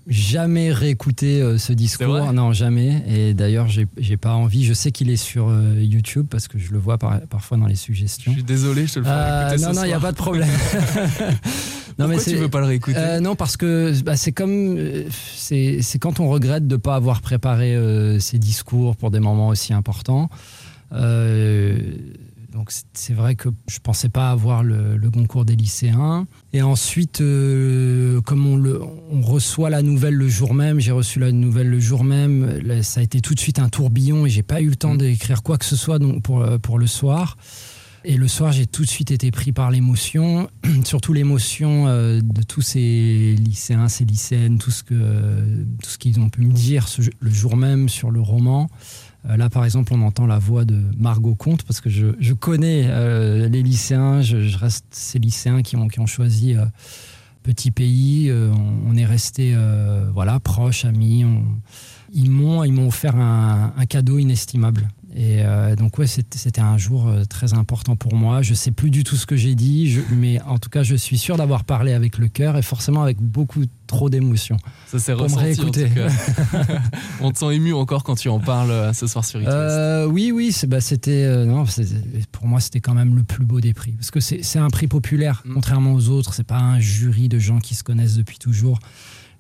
jamais 0.07 0.71
réécouté 0.73 1.41
euh, 1.41 1.57
ce 1.59 1.73
discours. 1.73 2.33
Non, 2.33 2.53
jamais. 2.53 3.03
Et 3.09 3.35
d'ailleurs, 3.35 3.69
j'ai 3.69 4.17
pas 4.17 4.35
envie. 4.35 4.65
Je 4.65 4.75
sais 4.75 4.91
qu'il 4.93 5.11
est 5.11 5.17
sur 5.17 5.49
euh, 5.49 5.77
YouTube 5.81 6.27
parce 6.31 6.47
que 6.47 6.59
je 6.59 6.73
le 6.73 6.79
vois 6.79 6.99
par- 6.99 7.21
parfois 7.23 7.57
dans 7.57 7.67
les 7.67 7.75
Je 7.75 7.81
suggestions. 7.81 8.33
suis 8.33 8.43
désolé, 8.43 8.87
je 8.87 8.95
te 8.95 8.99
le 8.99 9.05
ferai 9.07 9.17
Euh, 9.17 9.49
écouter 9.49 9.63
non, 9.67 9.73
ce 9.73 9.77
non, 9.79 9.85
il 9.85 9.89
n'y 9.89 9.93
a 9.95 10.01
pas 10.01 10.13
de 10.13 10.17
problème. 10.17 10.49
non, 11.99 12.07
Pourquoi 12.09 12.23
tu 12.23 12.37
veux 12.37 12.49
pas 12.49 12.61
le 12.61 12.67
réécouter 12.67 13.19
non, 13.23 13.35
parce 13.35 13.57
que 13.57 13.99
bah, 14.03 14.17
c'est 14.17 14.33
comme. 14.33 14.79
C'est 15.11 15.99
quand 16.01 16.21
on 16.21 16.29
regrette 16.29 16.67
de 16.69 16.75
ne 16.75 16.81
pas 16.81 16.97
avoir 16.97 17.23
préparé 17.23 17.77
ses 18.21 18.39
discours 18.39 18.95
pour 18.97 19.11
des 19.11 19.21
moments 19.21 19.49
aussi 19.49 19.73
importants. 19.73 20.29
Euh, 20.93 21.79
donc 22.53 22.71
c'est- 22.93 23.13
vrai 23.15 23.35
que 23.35 23.49
je 23.69 23.79
pensais 23.79 24.09
pas 24.09 24.31
avoir 24.31 24.63
le, 24.63 24.97
le 24.97 25.11
concours 25.11 25.45
des 25.45 25.57
lycéens. 25.57 26.27
Et 26.53 26.63
ensuite, 26.63 27.21
euh, 27.21 28.21
comme 28.23 28.47
on, 28.47 28.57
le, 28.57 28.81
on 29.11 29.21
reçoit 29.23 29.71
la 29.71 29.83
nouvelle 29.83 30.15
le 30.15 30.29
jour 30.29 30.55
même, 30.55 30.79
j'ai 30.81 30.93
reçu 30.93 31.19
la 31.19 31.33
nouvelle 31.33 31.69
le 31.71 31.81
jour 31.81 32.05
même, 32.05 32.59
là, 32.65 32.83
ça 32.83 33.01
a 33.01 33.03
été 33.03 33.21
tout 33.21 33.35
de 33.35 33.41
suite 33.41 33.59
un 33.59 33.69
tourbillon 33.69 34.27
et 34.27 34.31
j'ai 34.31 34.43
pas 34.43 34.61
eu 34.61 34.69
le 34.69 34.77
temps 34.77 34.95
Mm. 34.95 34.99
d'écrire 34.99 35.43
quoi 35.43 35.59
que 35.59 35.65
ce 35.65 35.77
soit 35.77 35.99
donc 35.99 36.23
pour, 36.23 36.43
euh, 36.43 36.59
pour 36.59 36.79
le 36.79 36.87
soir. 36.87 37.37
Et 38.05 38.17
le 38.17 38.27
soir, 38.27 38.51
j'ai 38.51 38.67
tout 38.67 38.83
de 38.83 38.89
suite 38.91 39.13
été 39.13 39.31
pris 39.31 39.53
par 39.53 39.71
l'émotion, 39.71 40.51
surtout 40.85 41.13
l'émotion 41.13 41.87
euh, 41.87 42.21
de 42.21 42.43
tous 42.43 42.61
ces 42.61 43.37
lycéens, 43.39 43.89
ces 43.89 44.05
lycéennes, 44.05 44.59
tout 44.59 44.73
ce 44.73 44.83
que 44.83 44.95
tout 45.81 45.89
ce 45.91 45.99
qu'ils 45.99 46.19
ont 46.19 46.29
pu 46.29 46.41
me 46.43 46.53
dire 46.53 46.89
ce- 46.89 47.03
le 47.21 47.31
jour 47.31 47.57
même 47.57 47.89
sur 47.89 48.11
le 48.11 48.21
roman. 48.21 48.69
Euh, 49.29 49.37
là, 49.37 49.49
par 49.49 49.65
exemple, 49.65 49.93
on 49.95 50.03
entend 50.03 50.27
la 50.27 50.39
voix 50.39 50.65
de 50.65 50.81
Margot 50.99 51.35
Comte 51.35 51.63
parce 51.63 51.81
que 51.81 51.89
je, 51.91 52.09
je 52.19 52.35
connais 52.35 52.87
euh, 52.89 53.49
les 53.49 53.63
lycéens. 53.63 54.21
Je, 54.23 54.43
je 54.43 54.59
reste 54.59 54.85
ces 54.91 55.19
lycéens 55.19 55.63
qui 55.63 55.77
ont 55.77 55.89
qui 55.89 56.01
ont 56.01 56.07
choisi 56.07 56.57
euh, 56.57 56.65
Petit 57.43 57.71
Pays. 57.71 58.29
Euh, 58.31 58.53
on, 58.87 58.97
est 58.97 59.05
resté 59.07 59.53
euh, 59.55 60.11
voilà 60.13 60.41
proches, 60.41 60.85
amis. 60.85 61.25
On- 61.25 61.45
ils 62.15 62.31
m'ont 62.31 62.63
ils 62.65 62.73
m'ont 62.73 62.89
offert 62.89 63.17
un, 63.17 63.73
un 63.77 63.87
cadeau 63.87 64.19
inestimable. 64.19 64.89
Et 65.15 65.45
euh, 65.45 65.77
donc 65.77 65.99
ouais, 65.99 66.07
c'était 66.07 66.61
un 66.63 66.79
jour 66.79 67.07
euh, 67.07 67.25
très 67.25 67.53
important 67.53 67.97
pour 67.97 68.15
moi. 68.15 68.41
Je 68.41 68.55
sais 68.55 68.71
plus 68.71 68.89
du 68.91 69.05
tout 69.05 69.17
ce 69.17 69.27
que 69.27 69.37
j'ai 69.37 69.55
dit, 69.55 69.91
je- 69.91 70.01
mais 70.15 70.41
en 70.43 70.59
tout 70.59 70.71
cas, 70.71 70.83
je 70.83 70.95
suis 70.95 71.19
sûr 71.19 71.37
d'avoir 71.37 71.65
parlé 71.65 71.93
avec 71.93 72.17
le 72.17 72.29
cœur 72.29 72.57
et 72.57 72.63
forcément 72.63 73.03
avec 73.03 73.19
beaucoup 73.21 73.65
trop 73.87 74.09
d'émotion. 74.09 74.57
Ça 74.87 74.99
s'est 74.99 75.13
ressenti 75.13 75.61
en 75.61 75.65
tout 75.67 75.73
cas. 75.95 76.09
On 77.21 77.31
te 77.31 77.39
sent 77.39 77.55
ému 77.55 77.75
encore 77.75 78.05
quand 78.05 78.15
tu 78.15 78.31
en 78.31 78.41
parles 78.41 78.71
euh, 78.71 78.93
ce 78.95 79.07
soir 79.07 79.25
sur 79.25 79.39
It 79.41 79.47
West. 79.47 79.59
Euh, 79.59 80.07
oui, 80.07 80.33
oui, 80.33 80.57
bah, 80.67 80.81
c'était 80.81 81.25
euh, 81.25 81.45
non, 81.45 81.65
pour 82.33 82.47
moi 82.47 82.61
c'était 82.61 82.81
quand 82.81 82.95
même 82.95 83.15
le 83.15 83.23
plus 83.23 83.45
beau 83.45 83.61
des 83.61 83.75
prix 83.75 83.93
parce 83.93 84.11
que 84.11 84.21
c'est 84.21 84.43
c'est 84.43 84.59
un 84.59 84.71
prix 84.71 84.87
populaire, 84.89 85.43
Mm. 85.45 85.55
contrairement 85.55 85.93
aux 85.93 86.09
autres. 86.09 86.33
C'est 86.35 86.47
pas 86.47 86.59
un 86.59 86.81
jury 86.81 87.29
de 87.29 87.39
gens 87.39 87.59
qui 87.59 87.75
se 87.75 87.83
connaissent 87.85 88.17
depuis 88.17 88.39
toujours. 88.39 88.79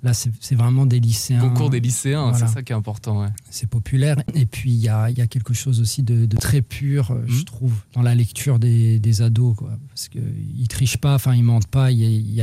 Là, 0.04 0.12
c'est 0.14 0.54
vraiment 0.56 0.85
des 0.85 0.99
lycéens. 0.99 1.38
Concours 1.38 1.71
des 1.71 1.78
lycéens, 1.78 2.30
Voilà. 2.30 2.47
c'est 2.49 2.52
ça 2.54 2.62
qui 2.62 2.73
est 2.73 2.75
important. 2.75 3.21
ouais. 3.23 3.28
c'est 3.50 3.68
populaire. 3.68 4.16
Et 4.35 4.47
puis, 4.47 4.71
il 4.73 4.80
y 4.80 4.88
a, 4.88 5.09
il 5.11 5.16
y 5.16 5.21
a 5.21 5.28
quelque 5.28 5.54
chose 5.54 5.80
aussi 5.80 6.02
de, 6.02 6.26
de 6.26 6.37
très 6.37 6.61
pur, 6.61 7.12
euh, 7.12 7.23
je 7.28 7.38
Mhm. 7.38 7.44
trouve, 7.44 7.73
dans 7.94 8.02
la 8.02 8.14
lecture 8.16 8.59
des, 8.59 8.99
des 8.99 9.23
ados. 9.23 9.54
Quoi. 9.56 9.71
Parce 9.90 10.09
qu'ils 10.09 10.66
trichent 10.68 10.97
pas, 10.97 11.14
enfin, 11.14 11.35
ils 11.37 11.44
mentent 11.44 11.68
pas, 11.68 11.88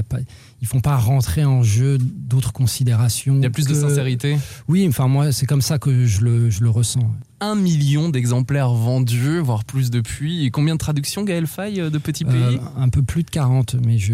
pas, 0.08 0.18
ils 0.62 0.68
font 0.68 0.80
pas 0.80 0.96
rentrer 0.96 1.44
en 1.44 1.62
jeu 1.62 1.98
d'autres 2.00 2.54
considérations. 2.54 3.36
Il 3.36 3.44
y 3.44 3.46
a 3.46 3.50
plus 3.50 3.68
de 3.68 3.74
sincérité. 3.74 4.38
Oui, 4.70 4.86
enfin, 4.88 5.08
moi, 5.10 5.34
c'est 5.34 5.46
comme 5.46 5.62
ça 5.62 5.80
que 5.80 6.06
je 6.06 6.22
le, 6.22 6.50
je 6.50 6.64
le 6.64 6.70
ressens. 6.70 7.12
Un 7.42 7.56
million 7.56 8.08
d'exemplaires 8.08 8.72
vendus, 8.72 9.40
voire 9.40 9.66
plus 9.66 9.90
depuis. 9.92 10.46
Et 10.46 10.52
combien 10.52 10.76
de 10.76 10.80
traductions, 10.80 11.24
Gaël 11.26 11.46
Faye, 11.48 11.82
euh, 11.82 11.90
de 11.90 11.98
Petit 11.98 12.24
Pays 12.24 12.36
Euh, 12.36 12.58
un 12.78 12.88
peu 12.88 13.02
plus 13.02 13.24
de 13.24 13.30
40, 13.30 13.76
mais 13.86 13.98
je, 13.98 14.14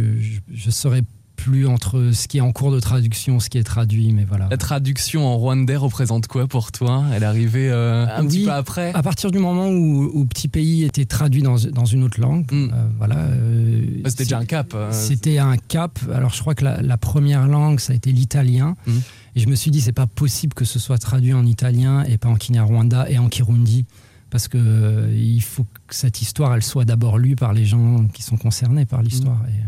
je 0.51 0.69
saurais 0.71 1.03
plus 1.35 1.67
entre 1.67 2.11
ce 2.13 2.27
qui 2.27 2.37
est 2.37 2.41
en 2.41 2.51
cours 2.51 2.71
de 2.71 2.79
traduction, 2.79 3.39
ce 3.39 3.49
qui 3.49 3.57
est 3.57 3.63
traduit, 3.63 4.11
mais 4.13 4.23
voilà. 4.25 4.47
La 4.49 4.57
traduction 4.57 5.27
en 5.27 5.37
rwandais 5.37 5.75
représente 5.75 6.27
quoi 6.27 6.47
pour 6.47 6.71
toi? 6.71 7.03
Elle 7.13 7.23
est 7.23 7.25
arrivée 7.25 7.69
euh, 7.69 8.05
un 8.07 8.25
petit 8.25 8.39
Oui. 8.39 8.45
peu 8.45 8.51
après? 8.51 8.91
À 8.93 9.03
partir 9.03 9.31
du 9.31 9.39
moment 9.39 9.67
où, 9.69 10.09
où 10.13 10.25
Petit 10.25 10.47
Pays 10.47 10.83
était 10.83 11.05
traduit 11.05 11.41
dans, 11.41 11.55
dans 11.71 11.85
une 11.85 12.03
autre 12.03 12.19
langue, 12.19 12.45
Mm. 12.51 12.71
euh, 12.73 12.87
voilà. 12.97 13.15
euh, 13.17 13.83
C'était 14.07 14.23
déjà 14.23 14.39
un 14.39 14.45
cap. 14.45 14.75
C'était 14.91 15.37
un 15.37 15.57
cap. 15.57 15.99
Alors, 16.13 16.33
je 16.33 16.39
crois 16.41 16.55
que 16.55 16.63
la, 16.63 16.81
la 16.81 16.97
première 16.97 17.47
langue, 17.47 17.79
ça 17.79 17.93
a 17.93 17.95
été 17.95 18.11
l'italien. 18.11 18.75
Mhm. 18.87 19.01
Et 19.35 19.39
je 19.41 19.47
me 19.47 19.55
suis 19.55 19.69
dit, 19.71 19.81
c'est 19.81 19.91
pas 19.91 20.07
possible 20.07 20.53
que 20.53 20.63
ce 20.65 20.79
soit 20.79 20.97
traduit 20.97 21.33
en 21.33 21.45
italien 21.45 22.03
et 22.03 22.17
pas 22.17 22.29
en 22.29 22.35
Kinyarwanda 22.35 23.09
et 23.09 23.17
en 23.19 23.27
Kirundi. 23.27 23.85
Parce 24.29 24.47
que 24.47 24.57
euh, 24.57 25.13
il 25.15 25.41
faut 25.41 25.63
que 25.87 25.95
cette 25.95 26.21
histoire, 26.21 26.53
elle 26.55 26.63
soit 26.63 26.83
d'abord 26.85 27.17
lue 27.17 27.35
par 27.35 27.53
les 27.53 27.65
gens 27.65 28.05
qui 28.13 28.21
sont 28.23 28.37
concernés 28.37 28.85
par 28.85 29.01
l'histoire. 29.01 29.41
Et, 29.47 29.61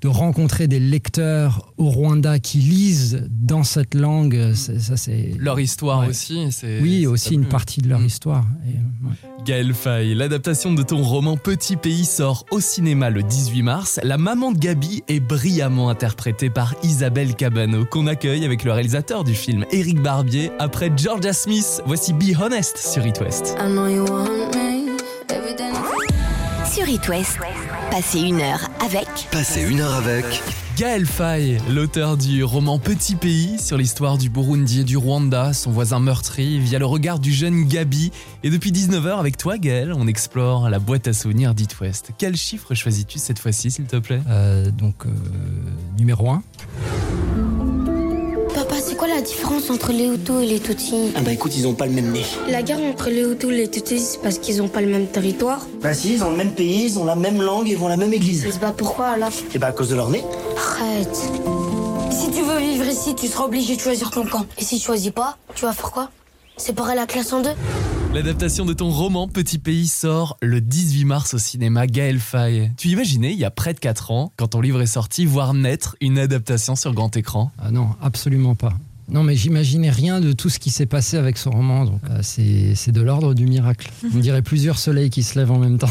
de 0.00 0.08
rencontrer 0.08 0.66
des 0.66 0.80
lecteurs 0.80 1.72
au 1.76 1.90
Rwanda 1.90 2.38
qui 2.38 2.58
lisent 2.58 3.28
dans 3.30 3.64
cette 3.64 3.94
langue, 3.94 4.52
ça 4.54 4.96
c'est 4.96 5.34
leur 5.38 5.60
histoire 5.60 6.08
aussi. 6.08 6.48
Oui, 6.80 7.06
aussi 7.06 7.34
une 7.34 7.46
partie 7.46 7.80
de 7.80 7.88
leur 7.88 8.00
mm. 8.00 8.06
histoire. 8.06 8.44
Et, 8.66 8.76
Gaël 9.44 9.72
Faye, 9.72 10.14
l'adaptation 10.14 10.72
de 10.72 10.82
ton 10.82 11.02
roman 11.02 11.36
Petit 11.36 11.76
Pays 11.76 12.04
sort 12.04 12.44
au 12.50 12.60
cinéma 12.60 13.10
le 13.10 13.22
18 13.22 13.62
mars. 13.62 14.00
La 14.02 14.18
maman 14.18 14.52
de 14.52 14.58
Gabi 14.58 15.02
est 15.08 15.20
brillamment 15.20 15.88
interprétée 15.88 16.50
par 16.50 16.74
Isabelle 16.82 17.34
Cabano, 17.34 17.84
qu'on 17.84 18.06
accueille 18.06 18.44
avec 18.44 18.64
le 18.64 18.72
réalisateur 18.72 19.24
du 19.24 19.34
film, 19.34 19.64
Eric 19.72 20.02
Barbier, 20.02 20.50
après 20.58 20.92
Georgia 20.94 21.32
Smith. 21.32 21.82
Voici 21.86 22.12
Be 22.12 22.38
Honest 22.40 22.76
sur 22.78 23.06
It 23.06 23.20
West. 23.20 23.56
Sur 26.70 26.88
It 26.88 27.08
West, 27.08 27.38
passez 27.90 28.20
une 28.20 28.40
heure 28.40 28.68
avec. 28.84 29.06
Passez 29.30 29.62
une 29.62 29.80
heure 29.80 29.94
avec. 29.94 30.24
Gaël 30.76 31.04
Faye, 31.04 31.58
l'auteur 31.68 32.16
du 32.16 32.42
roman 32.42 32.78
Petit 32.78 33.14
Pays 33.14 33.58
sur 33.58 33.76
l'histoire 33.76 34.16
du 34.16 34.30
Burundi 34.30 34.80
et 34.80 34.84
du 34.84 34.96
Rwanda, 34.96 35.52
son 35.52 35.70
voisin 35.70 35.98
meurtri, 35.98 36.58
via 36.58 36.78
le 36.78 36.86
regard 36.86 37.18
du 37.18 37.32
jeune 37.32 37.64
Gabi. 37.64 38.12
Et 38.44 38.50
depuis 38.50 38.72
19h 38.72 39.18
avec 39.18 39.36
toi 39.36 39.58
Gaël, 39.58 39.92
on 39.94 40.06
explore 40.06 40.70
la 40.70 40.78
boîte 40.78 41.08
à 41.08 41.12
souvenirs 41.12 41.54
d'It 41.54 41.78
West. 41.80 42.12
Quel 42.16 42.36
chiffre 42.36 42.74
choisis-tu 42.74 43.18
cette 43.18 43.38
fois-ci 43.38 43.70
s'il 43.70 43.84
te 43.84 43.96
plaît? 43.96 44.20
Euh, 44.28 44.70
Donc 44.70 45.04
euh, 45.04 45.10
numéro 45.98 46.30
1 46.30 46.42
quoi 46.42 47.19
la 49.10 49.20
différence 49.20 49.70
entre 49.70 49.92
les 49.92 50.06
Hutus 50.06 50.42
et 50.42 50.46
les 50.46 50.60
Tutsis? 50.60 51.12
Ah 51.16 51.20
bah 51.20 51.32
écoute, 51.32 51.56
ils 51.56 51.66
ont 51.66 51.74
pas 51.74 51.86
le 51.86 51.92
même 51.92 52.12
nez. 52.12 52.24
La 52.48 52.62
guerre 52.62 52.80
entre 52.80 53.10
les 53.10 53.22
Hutus 53.22 53.50
et 53.50 53.56
les 53.56 53.68
Tutsis, 53.68 54.00
c'est 54.00 54.22
parce 54.22 54.38
qu'ils 54.38 54.62
ont 54.62 54.68
pas 54.68 54.80
le 54.80 54.86
même 54.86 55.06
territoire? 55.06 55.66
Bah 55.82 55.94
si, 55.94 56.14
ils 56.14 56.22
ont 56.22 56.30
le 56.30 56.36
même 56.36 56.52
pays, 56.52 56.86
ils 56.86 56.98
ont 56.98 57.04
la 57.04 57.16
même 57.16 57.42
langue 57.42 57.68
et 57.68 57.74
vont 57.74 57.88
la 57.88 57.96
même 57.96 58.12
église. 58.12 58.44
Mais 58.44 58.52
c'est 58.52 58.60
pas 58.60 58.72
pourquoi 58.72 59.08
alors? 59.08 59.32
Et 59.54 59.58
bah 59.58 59.68
à 59.68 59.72
cause 59.72 59.88
de 59.90 59.96
leur 59.96 60.10
nez. 60.10 60.24
Arrête. 60.56 61.16
Si 62.10 62.30
tu 62.30 62.42
veux 62.42 62.58
vivre 62.58 62.86
ici, 62.86 63.14
tu 63.14 63.26
seras 63.26 63.44
obligé 63.44 63.76
de 63.76 63.80
choisir 63.80 64.10
ton 64.10 64.24
camp. 64.24 64.46
Et 64.58 64.64
si 64.64 64.78
tu 64.78 64.86
choisis 64.86 65.10
pas, 65.10 65.36
tu 65.54 65.64
vas 65.64 65.72
faire 65.72 65.90
quoi? 65.90 66.10
Séparer 66.56 66.94
la 66.94 67.06
classe 67.06 67.32
en 67.32 67.42
deux? 67.42 67.50
L'adaptation 68.12 68.64
de 68.64 68.72
ton 68.72 68.90
roman 68.90 69.28
Petit 69.28 69.58
Pays 69.58 69.86
sort 69.86 70.36
le 70.42 70.60
18 70.60 71.04
mars 71.04 71.34
au 71.34 71.38
cinéma 71.38 71.86
Gaël 71.86 72.18
Faye. 72.18 72.72
Tu 72.76 72.88
imaginais, 72.88 73.32
il 73.32 73.38
y 73.38 73.44
a 73.44 73.52
près 73.52 73.72
de 73.72 73.78
4 73.78 74.10
ans, 74.10 74.32
quand 74.36 74.48
ton 74.48 74.60
livre 74.60 74.80
est 74.82 74.86
sorti, 74.86 75.26
voir 75.26 75.54
naître 75.54 75.96
une 76.00 76.18
adaptation 76.18 76.74
sur 76.74 76.92
grand 76.92 77.16
écran? 77.16 77.52
Ah 77.58 77.70
non, 77.70 77.90
absolument 78.02 78.56
pas. 78.56 78.72
Non, 79.10 79.24
mais 79.24 79.34
j'imaginais 79.34 79.90
rien 79.90 80.20
de 80.20 80.32
tout 80.32 80.48
ce 80.48 80.58
qui 80.58 80.70
s'est 80.70 80.86
passé 80.86 81.16
avec 81.16 81.36
ce 81.36 81.48
roman. 81.48 81.84
Donc, 81.84 82.00
euh, 82.10 82.20
c'est 82.22 82.92
de 82.92 83.00
l'ordre 83.00 83.34
du 83.34 83.46
miracle. 83.46 83.90
On 84.14 84.18
dirait 84.18 84.42
plusieurs 84.42 84.78
soleils 84.78 85.10
qui 85.10 85.22
se 85.22 85.38
lèvent 85.38 85.50
en 85.50 85.58
même 85.58 85.78
temps. 85.78 85.90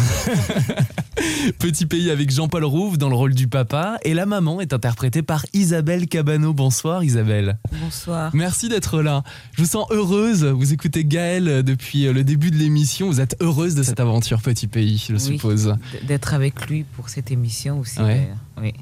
Petit 1.60 1.86
pays 1.86 2.12
avec 2.12 2.32
Jean-Paul 2.32 2.64
Rouve 2.64 2.98
dans 2.98 3.10
le 3.10 3.16
rôle 3.16 3.34
du 3.34 3.48
papa. 3.48 3.98
Et 4.04 4.14
la 4.14 4.26
maman 4.26 4.62
est 4.62 4.74
interprétée 4.74 5.22
par 5.22 5.46
Isabelle 5.54 6.08
Cabano. 6.08 6.54
Bonsoir 6.54 7.04
Isabelle. 7.04 7.58
Bonsoir. 7.84 8.32
Merci 8.34 8.70
d'être 8.70 9.02
là. 9.02 9.24
Je 9.54 9.64
vous 9.64 9.68
sens 9.68 9.86
heureuse. 9.92 10.46
Vous 10.46 10.72
écoutez 10.72 11.04
Gaël 11.04 11.64
depuis 11.64 12.06
le 12.06 12.24
début 12.24 12.52
de 12.52 12.58
l'émission. 12.58 13.08
Vous 13.08 13.20
êtes 13.20 13.36
heureuse 13.42 13.76
de 13.76 13.84
cette 13.84 14.00
aventure 14.00 14.42
Petit 14.42 14.68
pays, 14.68 15.06
je 15.10 15.18
suppose. 15.18 15.76
D'être 16.08 16.34
avec 16.34 16.68
lui 16.68 16.86
pour 16.96 17.10
cette 17.10 17.32
émission 17.32 17.80
aussi. 17.80 18.00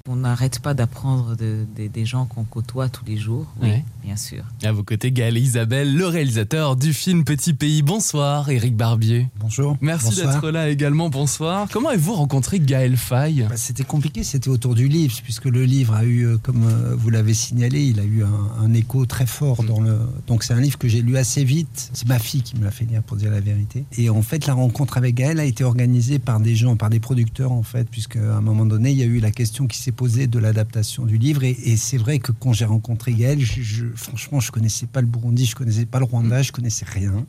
On 0.07 0.15
n'arrête 0.15 0.59
pas 0.59 0.73
d'apprendre 0.73 1.35
des 1.35 2.05
gens 2.05 2.25
qu'on 2.25 2.43
côtoie 2.43 2.89
tous 2.89 3.05
les 3.05 3.17
jours. 3.17 3.45
Oui, 3.61 3.69
bien 4.03 4.15
sûr. 4.15 4.43
À 4.63 4.71
vos 4.71 4.83
côtés, 4.83 5.11
Gaël 5.11 5.37
et 5.37 5.41
Isabelle, 5.41 5.95
le 5.95 6.07
réalisateur 6.07 6.75
du 6.75 6.93
film 6.93 7.23
Petit 7.23 7.53
Pays. 7.53 7.81
Bonsoir, 7.81 8.49
Éric 8.49 8.75
Barbier. 8.75 9.27
Bonjour. 9.39 9.77
Merci 9.81 10.15
d'être 10.15 10.49
là 10.49 10.69
également. 10.69 11.09
Bonsoir. 11.09 11.67
Comment 11.71 11.89
avez-vous 11.89 12.13
rencontré 12.13 12.59
Gaël 12.59 12.97
Faye? 12.97 13.45
Bah, 13.49 13.57
C'était 13.57 13.83
compliqué, 13.83 14.23
c'était 14.23 14.49
autour 14.49 14.75
du 14.75 14.87
livre, 14.87 15.15
puisque 15.23 15.45
le 15.45 15.63
livre 15.63 15.93
a 15.93 16.03
eu, 16.03 16.25
euh, 16.25 16.37
comme 16.37 16.63
euh, 16.67 16.95
vous 16.95 17.09
l'avez 17.09 17.33
signalé, 17.33 17.83
il 17.83 17.99
a 17.99 18.03
eu 18.03 18.23
un, 18.23 18.73
écho 18.73 19.05
très 19.05 19.25
fort 19.25 19.63
dans 19.63 19.79
le. 19.79 19.97
Donc 20.27 20.43
c'est 20.43 20.53
un 20.53 20.59
livre 20.59 20.77
que 20.77 20.87
j'ai 20.87 21.01
lu 21.01 21.17
assez 21.17 21.43
vite. 21.43 21.89
C'est 21.93 22.07
ma 22.07 22.19
fille 22.19 22.41
qui 22.41 22.55
me 22.57 22.63
l'a 22.63 22.71
fait 22.71 22.85
lire, 22.85 23.03
pour 23.03 23.17
dire 23.17 23.31
la 23.31 23.39
vérité. 23.39 23.85
Et 23.97 24.09
en 24.09 24.21
fait, 24.21 24.45
la 24.45 24.53
rencontre 24.53 24.97
avec 24.97 25.15
Gaël 25.15 25.39
a 25.39 25.45
été 25.45 25.63
organisée 25.63 26.19
par 26.19 26.39
des 26.39 26.55
gens, 26.55 26.75
par 26.75 26.89
des 26.89 26.99
producteurs, 26.99 27.51
en 27.51 27.63
fait, 27.63 27.87
puisque 27.89 28.17
à 28.17 28.37
un 28.37 28.41
moment 28.41 28.65
donné, 28.65 28.91
il 28.91 28.97
y 28.97 29.03
a 29.03 29.05
eu 29.05 29.19
la 29.19 29.31
question 29.31 29.66
qui 29.67 29.77
s'est 29.77 29.91
posée 29.91 30.27
de 30.27 30.39
l'adaptation 30.39 31.05
du 31.05 31.17
livre. 31.17 31.43
Et, 31.43 31.77
c'est 31.77 31.97
vrai 31.97 32.19
que 32.19 32.31
quand 32.31 32.53
j'ai 32.53 32.65
rencontré 32.65 33.13
Gaël, 33.13 33.39
je, 33.39 33.85
franchement, 33.95 34.39
je 34.39 34.51
connaissais 34.51 34.87
pas 34.87 35.01
le 35.01 35.07
Burundi, 35.07 35.45
je 35.45 35.55
connaissais 35.55 35.85
pas 35.85 35.99
le 35.99 36.05
Rwanda, 36.05 36.41
je 36.41 36.51
connaissais 36.51 36.85
rien. 36.85 37.25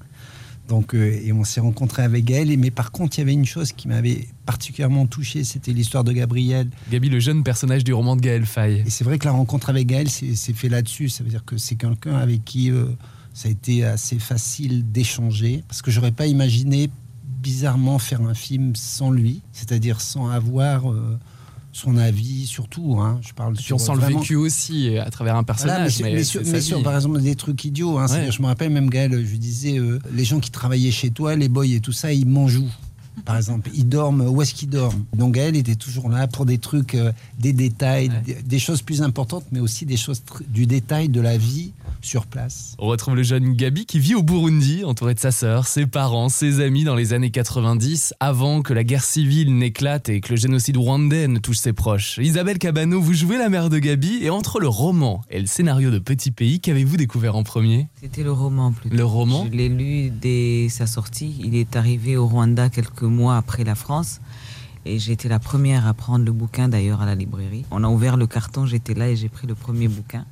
Donc, 0.68 0.95
euh, 0.95 1.18
et 1.25 1.33
on 1.33 1.45
s'est 1.45 1.61
rencontré 1.61 2.02
avec 2.02 2.25
Gaël. 2.26 2.57
Mais 2.59 2.71
par 2.71 2.92
contre, 2.92 3.18
il 3.18 3.21
y 3.21 3.23
avait 3.23 3.33
une 3.33 3.47
chose 3.47 3.73
qui 3.73 3.88
m'avait 3.88 4.28
particulièrement 4.45 5.07
touché, 5.07 5.45
c'était 5.45 5.73
l'histoire 5.73 6.04
de 6.04 6.12
Gabriel. 6.12 6.68
Gabi, 6.90 7.09
le 7.09 7.21
jeune 7.21 7.42
personnage 7.42 7.85
du 7.85 7.92
roman 7.92 8.16
de 8.16 8.21
Gaël 8.21 8.45
Faye. 8.45 8.83
Et 8.87 8.90
c'est 8.90 9.04
vrai 9.04 9.18
que 9.18 9.25
la 9.25 9.33
rencontre 9.33 9.71
avec 9.71 9.87
Gaël 9.87 10.09
s'est 10.11 10.52
fait 10.52 10.68
là-dessus. 10.68 11.09
Ça 11.09 11.25
veut 11.25 11.30
dire 11.30 11.45
que 11.45 11.57
c'est 11.57 11.76
quelqu'un 11.76 12.16
avec 12.16 12.45
qui 12.45 12.71
euh, 12.71 12.84
ça 13.32 13.49
a 13.49 13.50
été 13.50 13.84
assez 13.84 14.19
facile 14.19 14.91
d'échanger. 14.93 15.65
Parce 15.69 15.80
que 15.80 15.91
j'aurais 15.91 16.13
pas 16.13 16.26
imaginé 16.26 16.91
bizarrement 17.43 17.99
faire 17.99 18.21
un 18.23 18.34
film 18.34 18.75
sans 18.75 19.10
lui, 19.10 19.43
c'est-à-dire 19.52 20.00
sans 20.00 20.28
avoir 20.28 20.91
euh, 20.93 21.19
son 21.73 21.97
avis, 21.97 22.47
surtout. 22.47 22.99
Hein, 23.00 23.21
je 23.23 23.33
parle 23.33 23.57
sur, 23.57 23.76
on 23.76 23.78
sent 23.78 23.93
le 23.95 24.15
vécu 24.15 24.35
aussi 24.37 24.99
à 24.99 25.11
travers 25.11 25.37
un 25.37 25.45
personnage. 25.45 26.00
mais, 26.02 26.25
sur, 26.25 26.83
par 26.83 26.95
exemple, 26.95 27.21
des 27.21 27.37
trucs 27.37 27.65
idiots. 27.65 27.99
Hein, 27.99 28.07
Je 28.31 28.43
me 28.43 28.47
rappelle 28.47 28.71
même, 28.71 28.91
Gaël, 28.91 29.25
je 29.25 29.37
disais, 29.37 29.78
euh, 29.78 29.99
les 30.13 30.25
gens 30.25 30.41
qui 30.41 30.50
travaillaient 30.50 30.91
chez 30.91 31.11
toi, 31.11 31.37
les 31.37 31.49
boys 31.49 31.67
et 31.67 31.81
tout 31.81 31.93
ça, 31.93 32.13
ils 32.13 32.26
mangent 32.26 32.63
par 33.25 33.37
exemple, 33.37 33.71
ils 33.75 33.89
dorment, 33.89 34.28
où 34.28 34.43
est-ce 34.43 34.54
qu'ils 34.54 34.69
dorment? 34.69 35.04
Donc 35.15 35.35
Gaël 35.35 35.57
était 35.57 35.75
toujours 35.75 36.09
là 36.09 36.26
pour 36.26 36.47
des 36.47 36.59
trucs, 36.59 36.95
euh, 36.95 37.13
des 37.39 37.52
détails, 37.52 38.11
des, 38.45 38.59
choses 38.59 38.83
plus 38.83 39.02
importantes, 39.02 39.45
mais 39.52 39.61
aussi 39.61 39.87
des 39.87 39.97
choses 39.97 40.23
du 40.49 40.67
détail 40.67 41.09
de 41.09 41.21
la 41.21 41.37
vie 41.37 41.73
sur 42.00 42.26
place. 42.26 42.75
On 42.78 42.87
retrouve 42.87 43.17
le 43.17 43.23
jeune 43.23 43.54
Gabi 43.54 43.87
qui 43.87 43.99
vit 43.99 44.15
au 44.15 44.23
Burundi, 44.23 44.84
entouré 44.84 45.15
de 45.15 45.19
sa 45.19 45.30
sœur, 45.30 45.67
ses 45.67 45.87
parents, 45.87 46.28
ses 46.28 46.61
amis 46.61 46.84
dans 46.84 46.95
les 46.95 47.13
années 47.13 47.30
90, 47.30 48.15
avant 48.21 48.63
que 48.63 48.73
la 48.73 48.84
guerre 48.84 49.04
civile 49.04 49.56
n'éclate 49.56 50.08
et 50.08 50.21
que 50.21 50.30
le 50.30 50.37
génocide 50.37 50.76
rwandais 50.76 51.28
ne 51.28 51.39
touche 51.39 51.58
ses 51.58 51.73
proches. 51.73 52.19
Isabelle 52.19 52.58
Cabano, 52.58 53.00
vous 53.00 53.15
jouez 53.15 53.39
la 53.39 53.49
mère 53.49 53.69
de 53.69 53.78
Gabi, 53.78 54.19
et 54.23 54.30
entre 54.30 54.61
le 54.61 54.69
roman 54.69 55.23
et 55.30 55.41
le 55.41 55.47
scénario 55.47 55.91
de 55.91 55.99
Petit 55.99 56.30
Pays, 56.30 56.61
qu'avez-vous 56.61 56.97
découvert 56.97 57.37
en 57.37 57.43
premier? 57.43 57.89
C'était 58.00 58.23
le 58.23 58.32
roman 58.32 58.73
plutôt. 58.73 58.97
Le 58.97 59.04
roman? 59.04 59.47
Je 59.50 59.56
l'ai 59.56 59.69
lu 59.69 60.11
dès 60.11 60.69
sa 60.69 60.87
sortie. 60.87 61.37
Il 61.43 61.54
est 61.54 61.76
arrivé 61.76 62.17
au 62.17 62.26
Rwanda 62.26 62.69
quelques 62.69 63.02
mois 63.02 63.37
après 63.37 63.65
la 63.65 63.75
France. 63.75 64.21
Et 64.84 64.99
j'ai 64.99 65.13
été 65.13 65.28
la 65.28 65.39
première 65.39 65.87
à 65.87 65.93
prendre 65.93 66.25
le 66.25 66.32
bouquin 66.32 66.69
d'ailleurs 66.69 67.02
à 67.02 67.06
la 67.06 67.15
librairie. 67.15 67.65
On 67.71 67.84
a 67.84 67.89
ouvert 67.89 68.17
le 68.17 68.26
carton, 68.26 68.65
j'étais 68.65 68.95
là 68.95 69.11
et 69.11 69.17
j'ai 69.17 69.28
pris 69.28 69.47
le 69.47 69.54
premier 69.54 69.89
bouquin. 69.89 70.25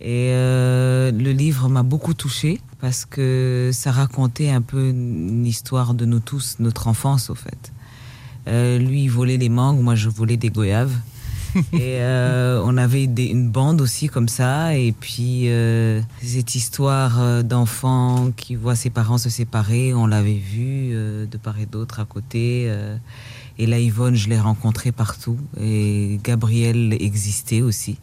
Et 0.00 0.30
euh, 0.32 1.10
le 1.10 1.32
livre 1.32 1.68
m'a 1.68 1.82
beaucoup 1.82 2.12
touchée 2.12 2.60
parce 2.80 3.06
que 3.06 3.70
ça 3.72 3.92
racontait 3.92 4.50
un 4.50 4.60
peu 4.60 4.90
une 4.90 5.46
histoire 5.46 5.94
de 5.94 6.04
nous 6.04 6.20
tous, 6.20 6.56
notre 6.58 6.88
enfance 6.88 7.30
au 7.30 7.34
fait. 7.34 7.72
Euh, 8.46 8.78
lui, 8.78 9.04
il 9.04 9.08
volait 9.08 9.38
les 9.38 9.48
mangues, 9.48 9.80
moi 9.80 9.94
je 9.94 10.08
volais 10.08 10.36
des 10.36 10.50
goyaves. 10.50 10.94
et 11.72 12.02
euh, 12.02 12.60
on 12.66 12.76
avait 12.76 13.04
une 13.04 13.48
bande 13.48 13.80
aussi 13.80 14.08
comme 14.08 14.28
ça. 14.28 14.76
Et 14.76 14.92
puis 14.92 15.48
cette 16.22 16.54
histoire 16.54 17.42
d'enfant 17.42 18.30
qui 18.36 18.54
voit 18.54 18.76
ses 18.76 18.90
parents 18.90 19.16
se 19.16 19.30
séparer, 19.30 19.94
on 19.94 20.06
l'avait 20.06 20.34
vu 20.34 20.90
de 20.90 21.36
part 21.38 21.58
et 21.58 21.64
d'autre 21.64 22.00
à 22.00 22.04
côté. 22.04 22.70
et 23.58 23.66
là, 23.66 23.78
Yvonne, 23.78 24.16
je 24.16 24.28
l'ai 24.28 24.38
rencontrée 24.38 24.92
partout. 24.92 25.38
Et 25.58 26.20
Gabriel 26.22 26.94
existait 27.00 27.62
aussi. 27.62 27.96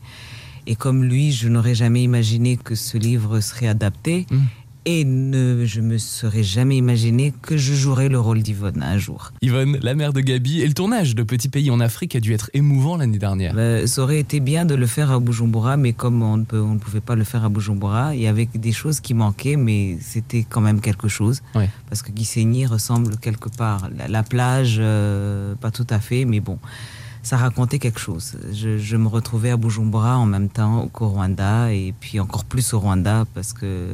Et 0.68 0.76
comme 0.76 1.04
lui, 1.04 1.32
je 1.32 1.50
n'aurais 1.50 1.76
jamais 1.76 2.04
imaginé 2.04 2.58
que 2.58 2.76
ce 2.76 2.98
livre 2.98 3.40
serait 3.40 3.68
adapté. 3.68 4.26
Mm. 4.32 4.38
Et 4.86 5.06
ne, 5.06 5.64
je 5.64 5.80
me 5.80 5.98
serais 5.98 6.44
jamais 6.44 6.76
imaginé 6.76 7.34
que 7.42 7.56
je 7.56 7.74
jouerais 7.74 8.10
le 8.10 8.20
rôle 8.20 8.42
d'Yvonne 8.42 8.84
un 8.84 8.98
jour. 8.98 9.32
Yvonne, 9.42 9.78
la 9.82 9.96
mère 9.96 10.12
de 10.12 10.20
Gabi, 10.20 10.60
et 10.60 10.68
le 10.68 10.74
tournage 10.74 11.16
de 11.16 11.24
Petit 11.24 11.48
Pays 11.48 11.72
en 11.72 11.80
Afrique 11.80 12.18
a 12.18 12.20
dû 12.20 12.34
être 12.34 12.50
émouvant 12.54 12.98
l'année 12.98 13.18
dernière. 13.18 13.54
Bah, 13.54 13.88
ça 13.88 14.02
aurait 14.02 14.20
été 14.20 14.42
bien 14.42 14.66
de 14.66 14.76
le 14.76 14.86
faire 14.86 15.10
à 15.10 15.22
Bujumbura, 15.22 15.78
mais 15.78 15.94
comme 15.94 16.22
on 16.22 16.36
ne, 16.36 16.44
peut, 16.44 16.60
on 16.60 16.74
ne 16.74 16.80
pouvait 16.80 17.00
pas 17.00 17.16
le 17.16 17.24
faire 17.24 17.46
à 17.46 17.50
Bujumbura, 17.50 18.14
il 18.14 18.24
y 18.24 18.28
avait 18.28 18.50
des 18.54 18.74
choses 18.74 19.00
qui 19.00 19.14
manquaient, 19.14 19.56
mais 19.56 19.98
c'était 20.02 20.46
quand 20.48 20.60
même 20.60 20.82
quelque 20.82 21.08
chose. 21.08 21.42
Parce 21.88 22.02
que 22.02 22.12
Gisenyi 22.14 22.66
ressemble 22.66 23.16
quelque 23.18 23.48
part. 23.48 23.88
La, 24.10 24.24
plage, 24.24 24.78
euh, 24.80 25.56
pas 25.56 25.72
tout 25.72 25.88
à 25.90 26.00
fait, 26.00 26.26
mais 26.26 26.42
bon 26.42 26.60
ça 27.24 27.38
racontait 27.38 27.80
quelque 27.80 28.00
chose. 28.00 28.38
Je, 28.52 28.98
me 28.98 29.08
retrouvais 29.08 29.50
à 29.50 29.58
Bujumbura 29.58 30.18
en 30.18 30.26
même 30.26 30.50
temps 30.50 30.90
qu'au 30.92 31.08
Rwanda, 31.08 31.72
et 31.72 31.94
puis 32.00 32.20
encore 32.20 32.44
plus 32.44 32.74
au 32.74 32.80
Rwanda, 32.80 33.26
parce 33.34 33.54
que 33.54 33.88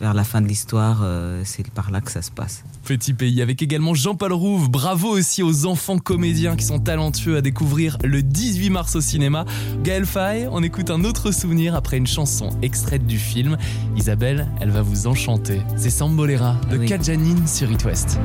vers 0.00 0.14
la 0.14 0.24
fin 0.24 0.40
de 0.40 0.48
l'histoire, 0.48 1.02
euh, 1.04 1.42
c'est 1.44 1.70
par 1.70 1.92
là 1.92 2.00
que 2.00 2.10
ça 2.10 2.22
se 2.22 2.32
passe. 2.32 2.64
Petit 2.84 3.12
pays, 3.12 3.40
avec 3.40 3.62
également 3.62 3.94
Jean-Paul 3.94 4.32
Rouve. 4.32 4.68
Bravo 4.68 5.08
aussi 5.08 5.44
aux 5.44 5.66
enfants 5.66 5.98
comédiens 5.98 6.56
qui 6.56 6.64
sont 6.64 6.80
talentueux 6.80 7.36
à 7.36 7.40
découvrir 7.40 7.98
le 8.02 8.20
18 8.20 8.70
mars 8.70 8.96
au 8.96 9.00
cinéma. 9.00 9.44
Gaël 9.84 10.04
Faye, 10.04 10.48
on 10.50 10.64
écoute 10.64 10.90
un 10.90 11.04
autre 11.04 11.30
souvenir 11.30 11.76
après 11.76 11.98
une 11.98 12.08
chanson 12.08 12.50
extraite 12.62 13.06
du 13.06 13.18
film. 13.18 13.56
Isabelle, 13.96 14.48
elle 14.60 14.70
va 14.70 14.82
vous 14.82 15.06
enchanter. 15.06 15.60
C'est 15.76 15.90
Sambolera 15.90 16.56
de 16.68 16.80
ah 16.82 16.86
Kajanine 16.86 17.46
sur 17.46 17.70
It 17.70 17.84
West. 17.84 18.18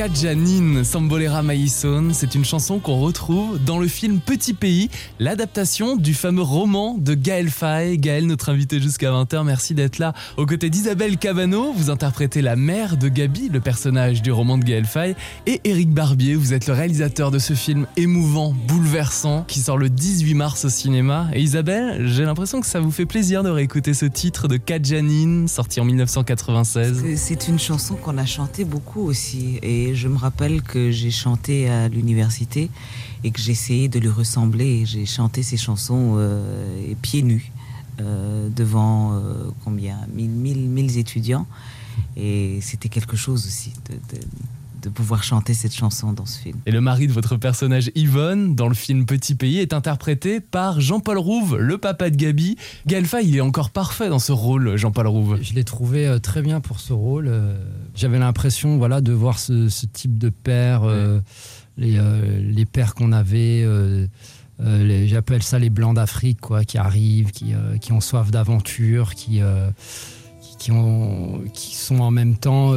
Kajanin 0.00 0.82
Sambolera 0.82 1.42
Maïson. 1.42 2.08
C'est 2.14 2.34
une 2.34 2.46
chanson 2.46 2.78
qu'on 2.78 3.00
retrouve 3.00 3.62
dans 3.62 3.78
le 3.78 3.86
film 3.86 4.18
Petit 4.18 4.54
Pays, 4.54 4.88
l'adaptation 5.18 5.94
du 5.94 6.14
fameux 6.14 6.40
roman 6.40 6.96
de 6.96 7.12
Gaël 7.12 7.50
Faye. 7.50 7.98
Gaël, 7.98 8.24
notre 8.24 8.48
invité 8.48 8.80
jusqu'à 8.80 9.10
20h, 9.10 9.44
merci 9.44 9.74
d'être 9.74 9.98
là. 9.98 10.14
Aux 10.38 10.46
côtés 10.46 10.70
d'Isabelle 10.70 11.18
Cabano, 11.18 11.74
vous 11.74 11.90
interprétez 11.90 12.40
la 12.40 12.56
mère 12.56 12.96
de 12.96 13.08
Gabi, 13.08 13.50
le 13.50 13.60
personnage 13.60 14.22
du 14.22 14.32
roman 14.32 14.56
de 14.56 14.64
Gaël 14.64 14.86
Faye. 14.86 15.16
Et 15.44 15.60
Éric 15.64 15.90
Barbier, 15.90 16.34
vous 16.34 16.54
êtes 16.54 16.66
le 16.66 16.72
réalisateur 16.72 17.30
de 17.30 17.38
ce 17.38 17.52
film 17.52 17.86
émouvant, 17.98 18.54
bouleversant, 18.68 19.44
qui 19.48 19.60
sort 19.60 19.76
le 19.76 19.90
18 19.90 20.32
mars 20.32 20.64
au 20.64 20.70
cinéma. 20.70 21.28
Et 21.34 21.42
Isabelle, 21.42 22.06
j'ai 22.06 22.24
l'impression 22.24 22.62
que 22.62 22.66
ça 22.66 22.80
vous 22.80 22.90
fait 22.90 23.04
plaisir 23.04 23.42
de 23.42 23.50
réécouter 23.50 23.92
ce 23.92 24.06
titre 24.06 24.48
de 24.48 24.56
Kajanin, 24.56 25.46
sorti 25.46 25.78
en 25.78 25.84
1996. 25.84 27.04
C'est 27.16 27.48
une 27.48 27.58
chanson 27.58 27.96
qu'on 27.96 28.16
a 28.16 28.24
chantée 28.24 28.64
beaucoup 28.64 29.02
aussi. 29.02 29.58
Je 29.94 30.08
me 30.08 30.16
rappelle 30.16 30.62
que 30.62 30.90
j'ai 30.90 31.10
chanté 31.10 31.68
à 31.68 31.88
l'université 31.88 32.70
et 33.24 33.30
que 33.30 33.40
j'essayais 33.40 33.88
de 33.88 33.98
lui 33.98 34.08
ressembler. 34.08 34.84
J'ai 34.86 35.06
chanté 35.06 35.42
ces 35.42 35.56
chansons 35.56 36.14
euh, 36.16 36.94
pieds 37.02 37.22
nus 37.22 37.52
euh, 38.00 38.48
devant 38.48 39.14
euh, 39.14 39.50
combien? 39.64 39.98
1000, 40.14 40.30
1000, 40.30 40.58
1000 40.68 40.98
étudiants. 40.98 41.46
Et 42.16 42.58
c'était 42.62 42.88
quelque 42.88 43.16
chose 43.16 43.46
aussi 43.46 43.72
de 43.88 44.18
de 44.82 44.88
pouvoir 44.88 45.22
chanter 45.22 45.54
cette 45.54 45.74
chanson 45.74 46.12
dans 46.12 46.26
ce 46.26 46.38
film. 46.38 46.58
Et 46.66 46.70
le 46.70 46.80
mari 46.80 47.06
de 47.06 47.12
votre 47.12 47.36
personnage 47.36 47.90
Yvonne, 47.94 48.54
dans 48.54 48.68
le 48.68 48.74
film 48.74 49.06
Petit 49.06 49.34
Pays, 49.34 49.58
est 49.58 49.72
interprété 49.72 50.40
par 50.40 50.80
Jean-Paul 50.80 51.18
Rouve, 51.18 51.56
le 51.56 51.78
papa 51.78 52.10
de 52.10 52.16
Gabi. 52.16 52.56
Galfa, 52.86 53.22
il 53.22 53.36
est 53.36 53.40
encore 53.40 53.70
parfait 53.70 54.08
dans 54.08 54.18
ce 54.18 54.32
rôle, 54.32 54.76
Jean-Paul 54.76 55.06
Rouve. 55.06 55.38
Je 55.42 55.54
l'ai 55.54 55.64
trouvé 55.64 56.06
euh, 56.06 56.18
très 56.18 56.42
bien 56.42 56.60
pour 56.60 56.80
ce 56.80 56.92
rôle. 56.92 57.28
Euh, 57.28 57.56
j'avais 57.94 58.18
l'impression 58.18 58.78
voilà, 58.78 59.00
de 59.00 59.12
voir 59.12 59.38
ce, 59.38 59.68
ce 59.68 59.86
type 59.86 60.18
de 60.18 60.28
père, 60.28 60.84
euh, 60.84 61.20
les, 61.76 61.98
euh, 61.98 62.40
les, 62.40 62.66
pères 62.66 62.94
qu'on 62.94 63.12
avait. 63.12 63.62
Euh, 63.64 64.06
J'appelle 65.06 65.42
ça 65.42 65.58
les 65.58 65.70
blancs 65.70 65.96
d'Afrique, 65.96 66.40
quoi, 66.40 66.64
qui 66.64 66.76
arrivent, 66.76 67.30
qui, 67.30 67.54
qui 67.80 67.92
ont 67.92 68.00
soif 68.02 68.30
d'aventure, 68.30 69.14
qui, 69.14 69.40
qui, 70.42 70.56
qui, 70.58 70.70
ont, 70.70 71.40
qui 71.54 71.74
sont 71.74 72.00
en 72.00 72.10
même 72.10 72.36
temps 72.36 72.74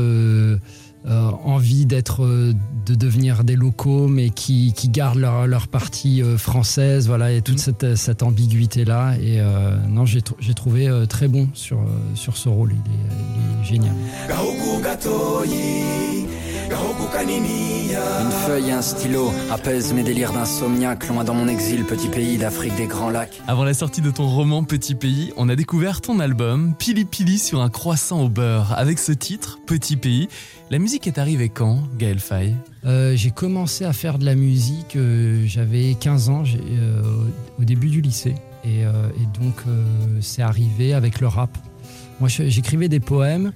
euh, 1.05 1.29
envie 1.43 1.85
d'être, 1.85 2.23
euh, 2.23 2.53
de 2.85 2.95
devenir 2.95 3.43
des 3.43 3.55
locaux, 3.55 4.07
mais 4.07 4.29
qui, 4.29 4.73
qui 4.73 4.89
gardent 4.89 5.19
leur, 5.19 5.47
leur 5.47 5.67
partie 5.67 6.21
euh, 6.21 6.37
française, 6.37 7.07
voilà, 7.07 7.31
et 7.31 7.41
toute 7.41 7.59
cette, 7.59 7.95
cette 7.95 8.23
ambiguïté-là. 8.23 9.15
Et 9.21 9.39
euh, 9.39 9.75
non, 9.89 10.05
j'ai, 10.05 10.21
j'ai 10.39 10.53
trouvé 10.53 10.87
euh, 10.87 11.05
très 11.05 11.27
bon 11.27 11.47
sur, 11.53 11.79
sur 12.15 12.37
ce 12.37 12.49
rôle. 12.49 12.73
Il 12.73 12.91
est, 12.91 13.15
il 13.35 13.61
est 13.61 13.65
génial. 13.65 13.93
Une 16.71 18.31
feuille 18.31 18.69
et 18.69 18.71
un 18.71 18.81
stylo 18.81 19.31
apaisent 19.51 19.93
mes 19.93 20.03
délires 20.03 20.31
d'insomniaque, 20.31 21.07
loin 21.09 21.23
dans 21.23 21.33
mon 21.33 21.47
exil, 21.47 21.83
petit 21.83 22.07
pays 22.07 22.37
d'Afrique 22.37 22.75
des 22.75 22.87
Grands 22.87 23.09
Lacs. 23.09 23.41
Avant 23.47 23.63
la 23.65 23.73
sortie 23.73 24.01
de 24.01 24.11
ton 24.11 24.27
roman 24.27 24.63
Petit 24.63 24.95
Pays, 24.95 25.33
on 25.35 25.49
a 25.49 25.55
découvert 25.55 25.99
ton 25.99 26.19
album 26.19 26.73
Pili 26.77 27.03
Pili 27.05 27.37
sur 27.37 27.61
un 27.61 27.69
croissant 27.69 28.21
au 28.21 28.29
beurre. 28.29 28.73
Avec 28.77 28.99
ce 28.99 29.11
titre, 29.11 29.59
Petit 29.65 29.97
Pays, 29.97 30.29
la 30.69 30.79
musique 30.79 31.05
est 31.07 31.17
arrivée 31.17 31.49
quand, 31.49 31.79
Gaël 31.97 32.19
Faye? 32.19 32.55
Euh, 32.85 33.15
J'ai 33.15 33.31
commencé 33.31 33.83
à 33.83 33.91
faire 33.93 34.17
de 34.17 34.25
la 34.25 34.35
musique, 34.35 34.95
euh, 34.95 35.43
j'avais 35.45 35.95
15 35.99 36.29
ans, 36.29 36.43
euh, 36.45 37.01
au 37.59 37.63
début 37.63 37.89
du 37.89 37.99
lycée. 38.01 38.35
Et, 38.63 38.85
euh, 38.85 38.91
et 39.21 39.39
donc, 39.39 39.55
euh, 39.67 39.83
c'est 40.21 40.41
arrivé 40.41 40.93
avec 40.93 41.19
le 41.19 41.27
rap. 41.27 41.57
Moi, 42.19 42.29
j'écrivais 42.29 42.87
des 42.87 43.01
poèmes 43.01 43.51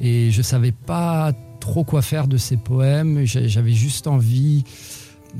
et 0.00 0.30
je 0.30 0.42
savais 0.42 0.72
pas 0.72 1.32
trop 1.64 1.82
quoi 1.82 2.02
faire 2.02 2.28
de 2.28 2.36
ces 2.36 2.58
poèmes. 2.58 3.24
J'avais 3.24 3.72
juste 3.72 4.06
envie 4.06 4.64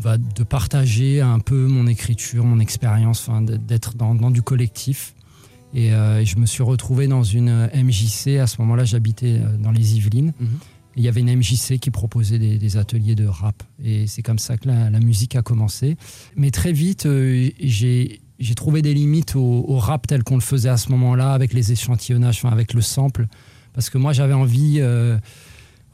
bah, 0.02 0.16
de 0.16 0.42
partager 0.42 1.20
un 1.20 1.38
peu 1.38 1.66
mon 1.66 1.87
écriture, 1.87 2.44
mon 2.44 2.60
expérience, 2.60 3.28
enfin, 3.28 3.42
d'être 3.42 3.94
dans, 3.94 4.14
dans, 4.14 4.30
du 4.30 4.40
collectif. 4.40 5.14
Et 5.74 5.92
euh, 5.92 6.24
je 6.24 6.37
me 6.37 6.46
suis 6.46 6.62
retrouvé 6.62 7.08
dans 7.08 7.24
une 7.24 7.68
MJC. 7.74 8.38
À 8.40 8.46
ce 8.46 8.58
moment-là, 8.62 8.84
j'habitais 8.87 9.38
dans 9.58 9.70
les 9.70 9.96
Yvelines. 9.96 10.32
Mm 10.40 10.46
-hmm. 10.46 10.96
Il 10.96 11.02
y 11.02 11.08
avait 11.08 11.20
une 11.20 11.37
MJC 11.40 11.78
qui 11.78 11.90
proposait 11.90 12.38
des, 12.38 12.56
des 12.58 12.76
ateliers 12.76 13.16
de 13.16 13.26
rap. 13.26 13.62
Et 13.82 14.06
c'est 14.06 14.22
comme 14.22 14.38
ça 14.38 14.56
que 14.56 14.68
la, 14.68 14.90
la, 14.90 15.00
musique 15.00 15.37
a 15.37 15.42
commencé. 15.42 15.96
Mais 16.37 16.50
très 16.50 16.72
vite, 16.72 17.04
euh, 17.06 17.50
j'ai 17.60 18.20
j'ai 18.46 18.54
trouvé 18.54 18.80
des 18.82 18.94
limites 18.94 19.37
au, 19.37 19.64
au 19.72 19.78
rap 19.88 20.06
tel 20.06 20.22
qu'on 20.22 20.38
le 20.42 20.46
faisait 20.52 20.72
à 20.76 20.76
ce 20.84 20.88
moment-là, 20.92 21.28
avec 21.38 21.50
les 21.52 21.66
échantillonnages, 21.72 22.38
enfin, 22.40 22.52
avec 22.58 22.72
le 22.78 22.82
sample. 22.82 23.26
Parce 23.74 23.90
que 23.90 23.98
moi, 23.98 24.12
j'avais 24.12 24.38
envie 24.44 24.76
euh, 24.78 25.18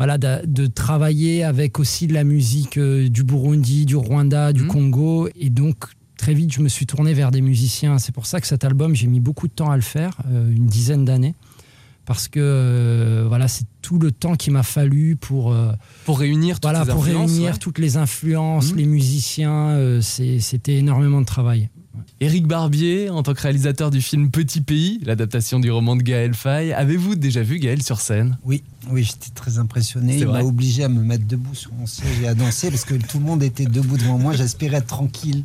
voilà, 0.01 0.17
de, 0.17 0.47
de, 0.47 0.67
travailler 0.67 1.45
avec 1.45 1.79
aussi 1.79 2.07
de 2.07 2.15
la 2.15 2.25
musique 2.25 2.79
euh, 2.79 3.11
du 3.11 3.23
Burundi, 3.23 3.85
du 3.85 3.97
Rwanda, 3.97 4.55
du 4.55 4.63
mmh. 4.63 4.69
Congo. 4.69 5.29
Et 5.39 5.51
donc, 5.51 5.77
très 6.17 6.33
vite, 6.33 6.55
je 6.55 6.63
me 6.63 6.71
suis 6.71 6.87
tourné 6.87 7.13
vers 7.13 7.31
des 7.31 7.43
musiciens. 7.43 7.99
C'est 7.99 8.13
pour 8.13 8.25
ça 8.25 8.41
que 8.41 8.47
cet 8.47 8.65
album, 8.65 8.95
j'ai 8.95 9.09
mis 9.09 9.21
beaucoup 9.21 9.47
de 9.47 9.53
temps 9.53 9.71
à 9.71 9.77
le 9.77 9.83
faire, 9.83 10.17
euh, 10.33 10.51
une 10.51 10.65
dizaine 10.65 11.05
d'années. 11.05 11.35
Parce 12.07 12.29
que 12.29 12.41
euh, 12.41 13.27
voilà, 13.29 13.47
c'est 13.47 13.67
tout 13.83 13.99
le 13.99 14.11
temps 14.11 14.37
qu'il 14.37 14.55
m'a 14.55 14.63
fallu 14.63 15.17
pour 15.17 15.53
euh, 15.53 15.73
pour 16.07 16.19
réunir 16.19 16.57
toutes 16.57 16.71
voilà, 16.71 16.85
les 16.85 16.93
pour 16.93 17.05
réunir 17.05 17.53
ouais. 17.53 17.59
toutes 17.59 17.79
les 17.79 17.99
influences, 17.99 18.73
mmh. 18.73 18.77
les 18.77 18.87
musiciens. 18.87 19.69
Euh, 19.69 20.01
C'était 20.01 20.77
énormément 20.77 21.21
de 21.21 21.27
travail. 21.27 21.69
Éric 22.21 22.47
Barbier, 22.47 23.11
en 23.11 23.23
tant 23.23 23.35
que 23.35 23.41
réalisateur 23.41 23.91
du 23.91 24.01
film 24.01 24.31
Petit 24.31 24.61
Pays, 24.61 25.01
l'adaptation 25.05 25.61
du 25.61 25.71
roman 25.71 25.97
de 25.97 26.03
Gaël 26.03 26.35
Faye, 26.35 26.73
avez-vous 26.73 27.15
déjà 27.15 27.43
vu 27.43 27.59
Gaël 27.59 27.83
sur 27.83 28.01
scène? 28.01 28.39
Oui, 28.45 28.63
oui, 28.93 29.05
j'étais 29.05 29.31
très 29.35 29.59
impressionné. 29.59 30.19
Il 30.19 30.27
m'a 30.27 30.43
obligé 30.43 30.85
à 30.85 30.89
me 30.89 31.03
mettre 31.03 31.27
debout 31.27 31.55
sur 31.55 31.73
mon 31.75 31.87
siège 31.87 32.21
et 32.23 32.29
à 32.29 32.35
danser 32.35 32.71
parce 32.71 32.85
que 32.85 32.95
tout 32.95 33.19
le 33.19 33.25
monde 33.25 33.43
était 33.43 33.65
debout 33.65 33.97
devant 33.97 34.19
moi. 34.19 34.33
J'espérais 34.35 34.79
être 34.79 34.87
tranquille 34.87 35.45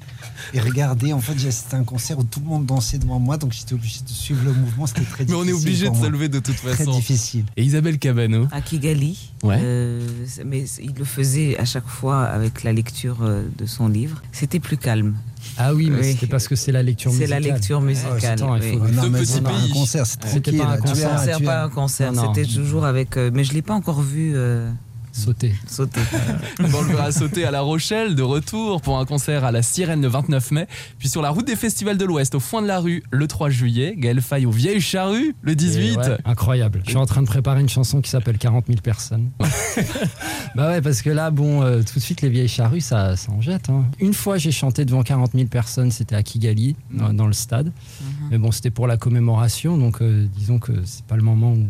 et 0.54 0.60
regarder. 0.60 1.14
En 1.14 1.20
fait, 1.20 1.38
c'était 1.52 1.76
un 1.76 1.84
concert 1.84 2.20
où 2.20 2.24
tout 2.24 2.40
le 2.40 2.48
monde 2.48 2.66
dansait 2.66 2.98
devant 2.98 3.20
moi, 3.20 3.38
donc 3.38 3.54
j'étais 3.54 3.74
obligé 3.74 4.02
de 4.02 4.10
suivre 4.10 4.44
le 4.46 4.54
mouvement. 4.54 4.88
C'était 4.88 5.02
très 5.02 5.26
difficile. 5.26 5.46
Mais 5.46 5.54
on 5.54 5.58
est 5.58 5.62
obligé 5.62 5.90
de 5.90 5.96
se 5.96 6.08
lever 6.08 6.30
de 6.30 6.40
toute 6.40 6.56
façon. 6.56 6.84
Très 6.84 6.92
difficile. 6.92 7.46
Et 7.58 7.64
Isabelle 7.64 8.00
Cabano 8.00 8.48
À 8.52 8.62
Kigali. 8.62 9.32
Ouais. 9.44 9.60
Euh, 9.62 10.02
mais 10.46 10.66
il 10.82 10.94
le 10.98 11.06
faisait 11.06 11.58
à 11.58 11.66
chaque 11.66 11.88
fois 11.88 12.24
avec 12.24 12.64
la 12.64 12.74
lecture 12.74 13.18
euh, 13.22 13.44
de 13.58 13.66
son 13.66 13.88
livre. 13.88 14.22
C'était 14.32 14.60
plus 14.60 14.78
calme. 14.78 15.16
Ah 15.58 15.74
oui, 15.74 15.90
mais 15.90 16.00
oui. 16.00 16.12
c'était 16.14 16.28
parce 16.28 16.48
que 16.48 16.56
c'est 16.56 16.72
la 16.72 16.84
lecture 16.84 17.12
musicale. 17.12 17.30
C'est 17.30 17.34
la 17.34 17.54
lecture 17.54 17.82
musicale. 17.82 18.40
Ah, 18.42 18.58
oui. 18.60 18.72
faut... 18.74 18.88
non, 18.88 19.10
mais 19.10 19.20
un 19.20 19.74
concert, 19.74 20.06
c'est 20.06 20.20
tranquille. 20.20 20.58
pas 20.58 20.66
un 20.66 20.78
concert, 20.78 21.42
pas 21.42 21.64
un 21.64 21.70
concert. 21.70 22.14
C'était 22.16 22.50
toujours 22.50 22.86
avec. 22.86 23.18
Euh, 23.18 23.32
mais 23.36 23.44
je 23.44 23.54
l'ai 23.54 23.62
pas 23.62 23.74
encore 23.74 24.02
vu. 24.02 24.32
Euh... 24.34 24.72
Sauter. 25.12 25.54
Sauter. 25.66 26.02
on 26.60 26.82
le 26.82 26.88
verra 26.90 27.10
sauter 27.10 27.46
à 27.46 27.52
La 27.52 27.62
Rochelle, 27.62 28.16
de 28.16 28.22
retour 28.22 28.82
pour 28.82 29.00
un 29.00 29.06
concert 29.06 29.46
à 29.46 29.52
la 29.54 29.62
Sirène 29.62 30.02
le 30.02 30.10
29 30.10 30.52
mai. 30.52 30.68
Puis 31.00 31.08
sur 31.08 31.22
la 31.22 31.30
route 31.30 31.48
des 31.48 31.56
festivals 31.56 31.98
de 31.98 32.04
l'Ouest, 32.04 32.36
au 32.36 32.42
foin 32.42 32.62
de 32.62 32.68
la 32.68 32.80
rue, 32.80 33.02
le 33.12 33.26
3 33.26 33.50
juillet. 33.50 33.96
Gaël 33.98 34.20
Faye 34.20 34.46
aux 34.46 34.52
Vieilles 34.52 34.82
Charrues, 34.82 35.34
le 35.42 35.56
18. 35.56 35.98
Ouais, 35.98 36.18
incroyable. 36.26 36.82
Je 36.84 36.90
suis 36.90 36.98
en 36.98 37.06
train 37.06 37.22
de 37.22 37.28
préparer 37.28 37.62
une 37.62 37.70
chanson 37.70 38.02
qui 38.02 38.10
s'appelle 38.10 38.38
40 38.38 38.66
000 38.68 38.82
personnes. 38.82 39.30
bah 40.56 40.68
ouais, 40.68 40.82
parce 40.82 41.02
que 41.02 41.10
là, 41.10 41.32
bon, 41.32 41.62
euh, 41.62 41.82
tout 41.82 42.00
de 42.00 42.04
suite, 42.04 42.22
les 42.22 42.30
Vieilles 42.30 42.50
Charrues, 42.50 42.82
ça, 42.82 43.16
ça 43.16 43.32
en 43.32 43.40
jette. 43.40 43.70
Hein. 43.70 43.86
Une 44.00 44.14
fois, 44.14 44.38
j'ai 44.38 44.52
chanté 44.52 44.84
devant 44.84 45.04
40 45.04 45.32
000 45.34 45.46
personnes, 45.46 45.92
c'était 45.92 46.16
à 46.16 46.24
Kigali, 46.24 46.76
dans, 46.92 47.14
dans, 47.14 47.28
le 47.28 47.34
stade. 47.34 47.68
Mm 47.68 47.72
-hmm. 47.72 48.28
Mais 48.32 48.38
bon, 48.38 48.52
c'était 48.52 48.72
pour 48.72 48.86
la 48.86 48.98
commémoration, 48.98 49.78
donc 49.78 50.02
euh, 50.02 50.28
disons 50.38 50.60
que 50.60 50.74
c'est 50.84 51.06
pas 51.06 51.16
le 51.16 51.24
moment 51.24 51.54
où 51.54 51.68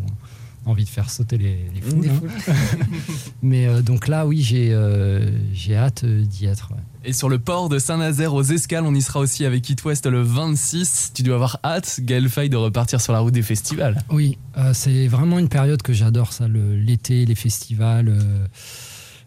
envie 0.66 0.84
de 0.84 0.88
faire 0.88 1.10
sauter 1.10 1.38
les, 1.38 1.70
les 1.74 1.80
foules. 1.80 2.08
Hein. 2.08 2.52
Mais 3.42 3.66
euh, 3.66 3.82
donc 3.82 4.08
là, 4.08 4.26
oui, 4.26 4.42
j'ai 4.42 4.70
euh, 4.72 5.30
hâte 5.70 6.04
d'y 6.04 6.46
être. 6.46 6.70
Ouais. 6.72 6.80
Et 7.04 7.12
sur 7.12 7.28
le 7.28 7.38
port 7.38 7.68
de 7.68 7.78
Saint-Nazaire 7.78 8.34
aux 8.34 8.42
Escales, 8.42 8.84
on 8.84 8.94
y 8.94 9.00
sera 9.00 9.20
aussi 9.20 9.44
avec 9.44 9.70
It 9.70 9.84
West 9.84 10.06
le 10.06 10.22
26. 10.22 11.12
Tu 11.14 11.22
dois 11.22 11.36
avoir 11.36 11.60
hâte, 11.64 12.00
Gaël 12.02 12.28
Faye, 12.28 12.50
de 12.50 12.56
repartir 12.56 13.00
sur 13.00 13.12
la 13.12 13.20
route 13.20 13.32
des 13.32 13.42
festivals. 13.42 14.02
Oui, 14.10 14.38
euh, 14.58 14.72
c'est 14.74 15.06
vraiment 15.06 15.38
une 15.38 15.48
période 15.48 15.82
que 15.82 15.92
j'adore, 15.92 16.32
ça, 16.32 16.48
l'été, 16.48 17.20
le, 17.20 17.26
les 17.26 17.34
festivals 17.36 18.12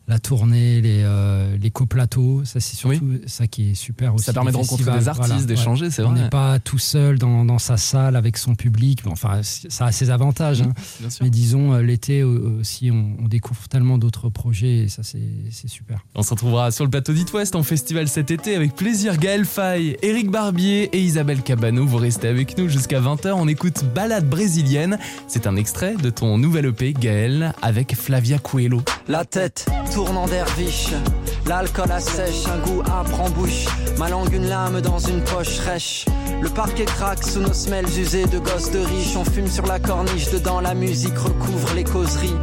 la 0.10 0.18
tournée, 0.18 0.82
les, 0.82 1.04
euh, 1.04 1.56
les 1.62 1.70
coplateaux, 1.70 2.42
ça 2.44 2.60
c'est 2.60 2.76
surtout 2.76 2.98
oui. 3.04 3.22
ça 3.28 3.46
qui 3.46 3.72
est 3.72 3.74
super 3.76 4.16
aussi. 4.16 4.26
Ça 4.26 4.34
permet 4.34 4.52
de 4.52 4.58
rencontrer 4.58 4.92
des 4.92 5.08
artistes, 5.08 5.28
voilà, 5.28 5.44
d'échanger, 5.44 5.86
ouais. 5.86 5.92
c'est 5.92 6.02
vrai. 6.02 6.12
On 6.12 6.16
n'est 6.16 6.30
pas 6.30 6.58
tout 6.58 6.80
seul 6.80 7.20
dans, 7.20 7.46
dans, 7.46 7.60
sa 7.60 7.78
salle 7.78 8.16
avec 8.16 8.38
son 8.38 8.56
public. 8.56 9.04
Bon, 9.04 9.12
enfin, 9.12 9.42
ça 9.44 9.86
a 9.86 9.92
ses 9.92 10.10
avantages. 10.10 10.64
Hein. 10.64 10.74
Mais 11.22 11.30
disons, 11.30 11.74
euh, 11.74 11.82
l'été 11.84 12.24
aussi, 12.24 12.90
on, 12.90 13.18
on, 13.24 13.28
découvre 13.28 13.68
tellement 13.68 14.00
d'autres 14.00 14.30
projets 14.30 14.80
et 14.80 14.88
ça 14.88 15.04
c'est 15.04 15.68
super. 15.68 16.04
On 16.16 16.24
se 16.24 16.32
retrouvera 16.32 16.72
sur 16.72 16.86
le 16.86 16.90
plateau 16.90 17.14
d'It 17.14 17.32
West 17.34 17.56
en 17.56 17.62
festival 17.62 18.08
cet 18.08 18.32
été 18.32 18.56
avec 18.56 18.76
plaisir. 18.76 19.16
Gaël 19.18 19.46
Faye, 19.46 19.96
Éric 20.02 20.32
Barbier 20.32 20.90
et 20.92 21.02
Isabelle 21.04 21.44
Cabano. 21.44 21.86
Vous 21.86 21.98
restez 21.98 22.28
avec 22.28 22.58
nous 22.58 22.68
jusqu'à 22.68 23.00
20h. 23.00 23.34
On 23.34 23.48
écoute 23.48 23.84
Balade 23.94 24.28
brésilienne. 24.28 24.98
C'est 25.28 25.46
un 25.46 25.56
extrait 25.56 25.94
de 26.02 26.10
ton 26.10 26.40
nouvel 26.40 26.66
EP, 26.66 26.94
Gaël, 26.94 27.54
avec 27.62 27.96
Flavia 27.96 28.40
Coelho. 28.40 28.82
La 29.08 29.24
tête 29.24 29.68
tournant 30.00 30.28
derviche 30.28 30.94
L'alcool 31.46 31.92
assèche, 31.92 32.46
un 32.48 32.60
goût 32.60 32.82
âpre 32.84 33.20
en 33.20 33.30
bouche 33.32 33.66
Ma 33.98 34.08
langue 34.08 34.34
une 34.34 34.48
lame 34.48 34.80
dans 34.80 34.98
une 35.00 35.22
poche 35.26 35.60
rêche 35.60 36.06
Le 36.42 36.48
parquet 36.48 36.86
craque 36.86 37.22
sous 37.22 37.42
nos 37.42 37.52
semelles 37.52 38.00
usées 38.00 38.26
de 38.26 38.40
gosses 38.40 38.72
de 38.72 38.80
riches 38.80 39.18
On 39.18 39.26
fume 39.26 39.50
sur 39.50 39.66
la 39.66 39.78
corniche, 39.78 40.32
dedans 40.32 40.62
la 40.62 40.74
musique 40.74 41.18
recouvre 41.18 41.74
les 41.76 41.84
causeries 41.84 42.38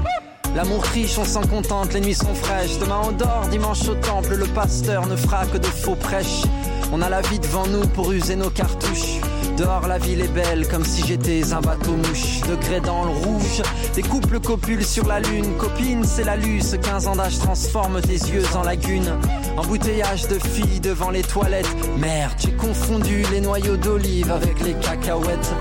L'amour 0.54 0.82
riche, 0.84 1.16
on 1.18 1.24
s'en 1.24 1.46
contente, 1.46 1.94
les 1.94 2.00
nuits 2.00 2.14
sont 2.14 2.34
fraîches. 2.34 2.78
Demain 2.78 3.00
on 3.04 3.12
dort, 3.12 3.46
dimanche 3.50 3.86
au 3.88 3.94
temple, 3.94 4.36
le 4.36 4.46
pasteur 4.46 5.06
ne 5.06 5.14
fera 5.14 5.44
que 5.44 5.58
de 5.58 5.66
faux 5.66 5.96
prêches. 5.96 6.44
On 6.92 7.02
a 7.02 7.10
la 7.10 7.20
vie 7.20 7.38
devant 7.38 7.66
nous 7.66 7.86
pour 7.88 8.12
user 8.12 8.36
nos 8.36 8.48
cartouches. 8.48 9.20
Dehors 9.56 9.88
la 9.88 9.98
ville 9.98 10.20
est 10.20 10.32
belle 10.32 10.68
comme 10.68 10.84
si 10.84 11.06
j'étais 11.06 11.52
un 11.52 11.60
bateau 11.60 11.92
mouche. 11.92 12.40
Degré 12.48 12.80
dans 12.80 13.04
le 13.04 13.10
rouge, 13.10 13.62
des 13.94 14.02
couples 14.02 14.38
copulent 14.38 14.84
sur 14.84 15.06
la 15.06 15.20
lune. 15.20 15.56
Copine 15.58 16.04
c'est 16.04 16.24
la 16.24 16.36
luce, 16.36 16.76
15 16.82 17.06
ans 17.06 17.16
d'âge 17.16 17.38
transforme 17.38 18.00
tes 18.02 18.18
yeux 18.18 18.44
en 18.54 18.62
lagune 18.62 19.10
Embouteillage 19.56 20.28
de 20.28 20.38
filles 20.38 20.80
devant 20.80 21.10
les 21.10 21.22
toilettes. 21.22 21.74
Merde 21.98 22.34
j'ai 22.38 22.52
confondu 22.52 23.24
les 23.32 23.40
noyaux 23.40 23.78
d'olive 23.78 24.30
avec 24.30 24.60
les 24.60 24.74
cacahuètes. 24.74 25.54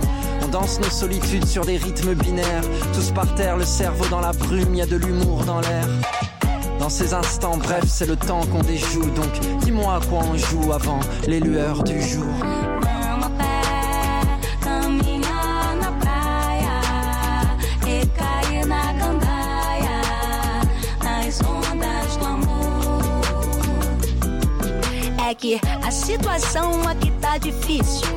On 0.43 0.47
danse 0.49 0.79
nos 0.79 0.89
solitudes 0.89 1.45
sur 1.45 1.65
des 1.65 1.77
rythmes 1.77 2.15
binaires. 2.15 2.63
Tous 2.93 3.11
par 3.11 3.33
terre, 3.35 3.55
le 3.55 3.65
cerveau 3.65 4.05
dans 4.09 4.19
la 4.19 4.33
brume, 4.33 4.75
y 4.75 4.81
a 4.81 4.85
de 4.85 4.97
l'humour 4.97 5.45
dans 5.45 5.61
l'air. 5.61 5.87
Dans 6.79 6.89
ces 6.89 7.13
instants, 7.13 7.57
bref, 7.57 7.85
c'est 7.87 8.05
le 8.05 8.17
temps 8.17 8.41
qu'on 8.51 8.61
déjoue. 8.61 9.09
Donc, 9.11 9.39
dis-moi 9.63 9.95
à 9.95 9.99
quoi 10.05 10.19
on 10.19 10.37
joue 10.37 10.73
avant 10.73 10.99
les 11.27 11.39
lueurs 11.39 11.83
du 11.83 12.01
jour. 12.01 12.25
A 25.83 25.89
situação 25.89 26.87
aqui 26.87 27.09
tá 27.19 27.39
difícil. 27.39 28.07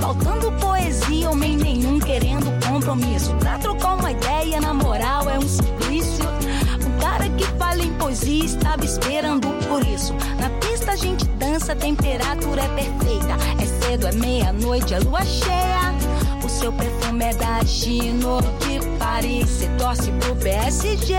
Faltando 0.00 0.50
poesia, 0.52 1.28
homem 1.30 1.58
nenhum 1.58 1.98
querendo 2.00 2.46
compromisso. 2.66 3.34
Pra 3.34 3.58
trocar 3.58 3.98
uma 3.98 4.10
ideia, 4.10 4.62
na 4.62 4.72
moral, 4.72 5.28
é 5.28 5.38
um 5.38 5.46
suplício. 5.46 6.24
O 6.24 7.00
cara 7.02 7.28
que 7.28 7.44
fala 7.58 7.82
em 7.82 7.92
poesia 7.98 8.46
estava 8.46 8.82
esperando 8.82 9.46
por 9.68 9.86
isso. 9.86 10.14
Na 10.40 10.48
pista 10.58 10.92
a 10.92 10.96
gente 10.96 11.26
dança, 11.36 11.72
a 11.72 11.76
temperatura 11.76 12.62
é 12.62 12.68
perfeita. 12.68 13.36
É 13.62 13.84
cedo, 13.84 14.06
é 14.06 14.12
meia-noite, 14.12 14.94
é 14.94 15.00
lua 15.00 15.22
cheia. 15.22 15.94
O 16.42 16.48
seu 16.48 16.72
perfume 16.72 17.24
é 17.26 17.34
da 17.34 17.62
Gino 17.62 18.40
de 18.60 18.80
Paris. 18.98 19.50
Você 19.50 19.68
torce 19.76 20.10
pro 20.12 20.34
PSG. 20.36 21.14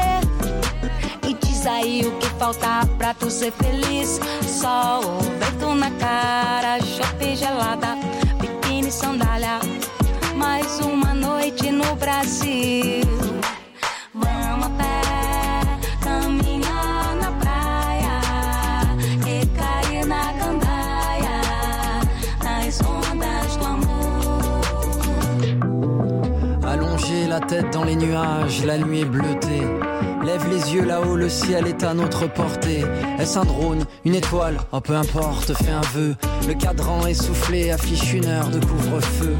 Aí 1.67 2.01
o 2.06 2.12
que 2.19 2.30
falta 2.38 2.86
pra 2.97 3.13
tu 3.13 3.30
ser 3.30 3.51
feliz. 3.51 4.19
Sol, 4.47 5.01
vento 5.39 5.73
na 5.73 5.89
cara, 5.91 6.80
chope 6.80 7.36
gelada, 7.36 7.97
biquíni 8.39 8.91
sandália. 8.91 9.60
Mais 10.36 10.80
uma 10.80 11.13
noite 11.13 11.71
no 11.71 11.95
Brasil. 11.95 13.04
Vamos 14.13 14.67
a 14.67 14.69
pé, 14.78 15.01
caminhar 16.01 17.15
na 17.19 17.32
praia 17.41 18.21
e 19.28 19.45
cair 19.47 20.06
na 20.06 20.32
gandaia, 20.34 21.41
nas 22.43 22.80
ondas 22.82 23.58
do 23.58 23.65
amor. 23.65 24.62
Allonger 26.63 27.28
la 27.28 27.39
tête 27.39 27.71
dans 27.73 27.84
les 27.84 27.95
nuages, 27.95 28.63
la 28.63 28.78
nuit 28.78 29.01
est 29.01 29.06
bleutée. 29.06 29.67
Lève 30.26 30.50
les 30.50 30.74
yeux 30.74 30.84
là-haut, 30.84 31.16
le 31.16 31.30
ciel 31.30 31.68
est 31.68 31.84
à 31.84 31.94
notre 31.94 32.26
portée. 32.26 32.84
Est-ce 33.20 33.38
un 33.38 33.46
drone, 33.46 33.86
une 34.06 34.16
étoile? 34.16 34.58
Oh 34.72 34.82
peu 34.82 34.96
importe, 34.96 35.54
fais 35.54 35.72
un 35.72 35.82
vœu. 35.94 36.16
Le 36.48 36.56
cadran 36.56 37.06
essoufflé 37.06 37.70
affiche 37.70 38.12
une 38.12 38.26
heure 38.26 38.50
de 38.50 38.60
couvre-feu. 38.66 39.36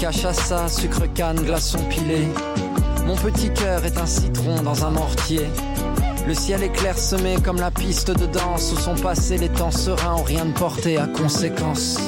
Cachaça, 0.00 0.68
sucre 0.68 1.02
canne, 1.12 1.42
glaçon 1.42 1.80
pilé. 1.90 2.26
Mon 3.06 3.14
petit 3.16 3.52
cœur 3.52 3.84
est 3.84 3.98
un 3.98 4.06
citron 4.06 4.62
dans 4.62 4.86
un 4.86 4.90
mortier. 4.90 5.46
Le 6.26 6.32
ciel 6.32 6.62
est 6.62 6.72
clairsemé 6.72 7.36
comme 7.44 7.58
la 7.58 7.70
piste 7.70 8.10
de 8.10 8.24
danse 8.24 8.72
où 8.72 8.78
sont 8.78 8.96
passés 8.96 9.36
les 9.36 9.50
temps 9.50 9.70
sereins 9.70 10.14
ont 10.14 10.22
rien 10.22 10.46
de 10.46 10.52
porté 10.52 10.96
à 10.96 11.06
conséquence. 11.08 11.98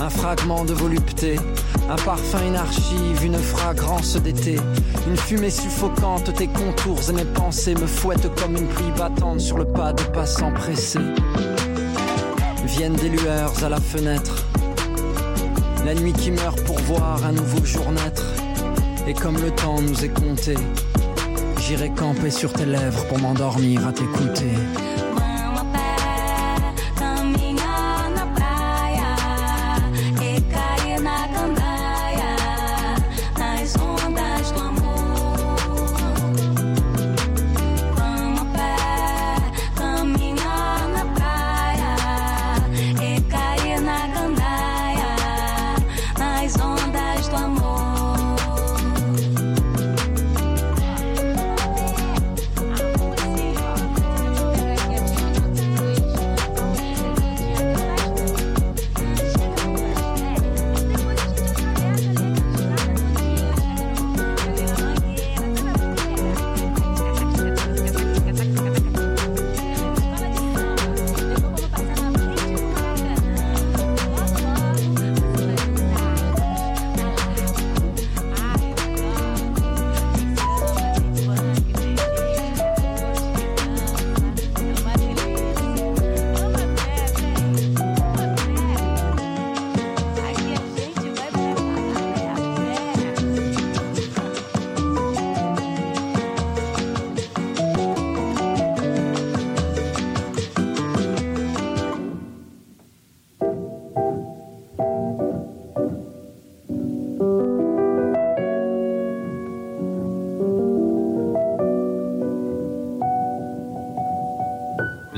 Un 0.00 0.08
fragment 0.08 0.64
de 0.64 0.72
volupté, 0.72 1.36
un 1.90 1.96
parfum, 1.96 2.38
une 2.46 2.54
archive, 2.54 3.24
une 3.24 3.38
fragrance 3.38 4.16
d'été, 4.16 4.56
une 5.08 5.16
fumée 5.16 5.50
suffocante, 5.50 6.32
tes 6.34 6.46
contours 6.46 7.00
et 7.08 7.12
mes 7.12 7.24
pensées 7.24 7.74
me 7.74 7.86
fouettent 7.86 8.32
comme 8.40 8.56
une 8.56 8.68
pluie 8.68 8.92
battante 8.96 9.40
sur 9.40 9.58
le 9.58 9.64
pas 9.64 9.92
de 9.92 10.02
passants 10.04 10.52
pressés. 10.52 11.00
Viennent 12.64 12.94
des 12.94 13.08
lueurs 13.08 13.52
à 13.64 13.68
la 13.68 13.80
fenêtre, 13.80 14.46
la 15.84 15.94
nuit 15.94 16.12
qui 16.12 16.30
meurt 16.30 16.62
pour 16.62 16.78
voir 16.80 17.24
un 17.24 17.32
nouveau 17.32 17.64
jour 17.64 17.90
naître, 17.90 18.24
et 19.08 19.14
comme 19.14 19.38
le 19.38 19.50
temps 19.50 19.82
nous 19.82 20.04
est 20.04 20.14
compté, 20.14 20.54
j'irai 21.58 21.90
camper 21.90 22.30
sur 22.30 22.52
tes 22.52 22.66
lèvres 22.66 23.04
pour 23.08 23.18
m'endormir 23.18 23.84
à 23.88 23.92
t'écouter. 23.92 24.52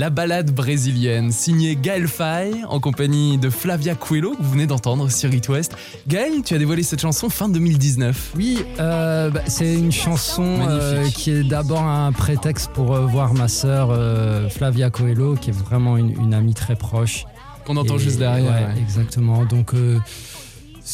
La 0.03 0.11
balade 0.11 0.51
brésilienne, 0.51 1.31
signée 1.31 1.77
Gaël 1.81 2.09
Faye, 2.09 2.65
en 2.69 2.81
compagnie 2.81 3.39
de 3.39 3.51
Flavia 3.51 3.95
Coelho, 3.95 4.33
que 4.33 4.43
vous 4.43 4.51
venez 4.51 4.67
d'entendre 4.67 5.09
sur 5.09 5.33
It 5.33 5.49
West. 5.49 5.77
Gaël, 6.09 6.43
tu 6.45 6.55
as 6.57 6.59
dévoilé 6.59 6.83
cette 6.83 7.01
chanson 7.01 7.29
fin 7.31 7.49
2019. 7.49 8.33
Oui, 8.35 8.59
euh, 8.81 9.31
bah, 9.31 9.43
c'est 9.47 9.73
une 9.75 9.93
chanson 9.93 10.59
euh, 10.69 11.09
qui 11.11 11.31
est 11.31 11.45
d'abord 11.45 11.83
un 11.85 12.11
prétexte 12.11 12.73
pour 12.73 12.97
euh, 12.97 13.07
voir 13.07 13.33
ma 13.35 13.47
sœur 13.47 13.97
Flavia 14.51 14.91
Coelho, 14.91 15.37
qui 15.37 15.51
est 15.51 15.53
vraiment 15.57 15.97
une, 15.97 16.21
une 16.21 16.35
amie 16.35 16.55
très 16.55 16.75
proche. 16.75 17.25
Qu'on 17.65 17.77
entend 17.77 17.95
Et- 17.95 18.01
juste 18.01 18.19
derrière. 18.19 18.43
ouais, 18.45 18.75
ouais. 18.75 18.83
Exactement. 18.83 19.45
Donc, 19.45 19.71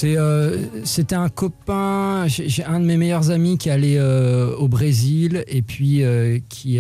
euh, 0.05 0.67
c'était 0.85 1.15
un 1.15 1.29
copain. 1.29 2.27
Un 2.67 2.81
de 2.81 2.85
mes 2.85 2.97
meilleurs 2.97 3.31
amis 3.31 3.59
qui 3.59 3.71
allait 3.71 3.99
euh, 3.99 4.55
au 4.57 4.69
Brésil 4.69 5.45
et 5.47 5.63
puis 5.63 6.03
euh, 6.03 6.39
qui 6.49 6.79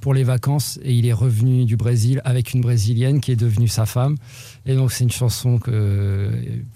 pour 0.00 0.14
les 0.14 0.24
vacances 0.24 0.78
et 0.82 0.92
il 0.92 1.06
est 1.06 1.12
revenu 1.12 1.64
du 1.64 1.76
Brésil 1.76 2.20
avec 2.24 2.52
une 2.52 2.60
brésilienne 2.60 3.20
qui 3.20 3.32
est 3.32 3.36
devenue 3.36 3.68
sa 3.68 3.86
femme. 3.86 4.16
Et 4.66 4.74
donc 4.74 4.92
c'est 4.92 5.04
une 5.04 5.10
chanson 5.10 5.58
que 5.58 5.70
euh, 5.70 6.30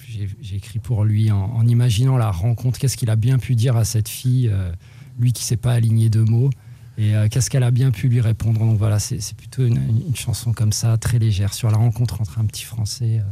j'ai 0.09 0.29
j'ai 0.41 0.57
écrit 0.57 0.79
pour 0.79 1.05
lui 1.05 1.31
en, 1.31 1.67
imaginant 1.67 2.17
la 2.17 2.31
rencontre. 2.31 2.79
Qu'est-ce 2.79 2.97
qu'il 2.97 3.11
a 3.11 3.17
bien 3.17 3.39
pu 3.39 3.55
dire 3.55 3.77
à 3.77 3.85
cette 3.85 4.09
fille, 4.09 4.51
euh, 4.53 4.71
lui 5.19 5.33
qui 5.33 5.45
s'est 5.45 5.57
pas 5.57 5.73
aligné 5.73 6.09
de 6.09 6.21
mots? 6.21 6.51
Et 7.01 7.13
qu'est-ce 7.31 7.49
qu'elle 7.49 7.63
a 7.63 7.71
bien 7.71 7.93
pu 7.93 8.09
lui 8.09 8.21
répondre? 8.21 8.59
Donc 8.59 8.77
voilà, 8.77 8.99
c'est 8.99 9.37
plutôt 9.37 9.65
une, 9.65 9.81
chanson 10.17 10.53
comme 10.53 10.73
ça, 10.73 10.99
très 10.99 11.21
légère, 11.21 11.55
sur 11.55 11.71
la 11.71 11.77
rencontre 11.77 12.21
entre 12.21 12.41
un 12.41 12.45
petit 12.45 12.65
Français 12.65 13.23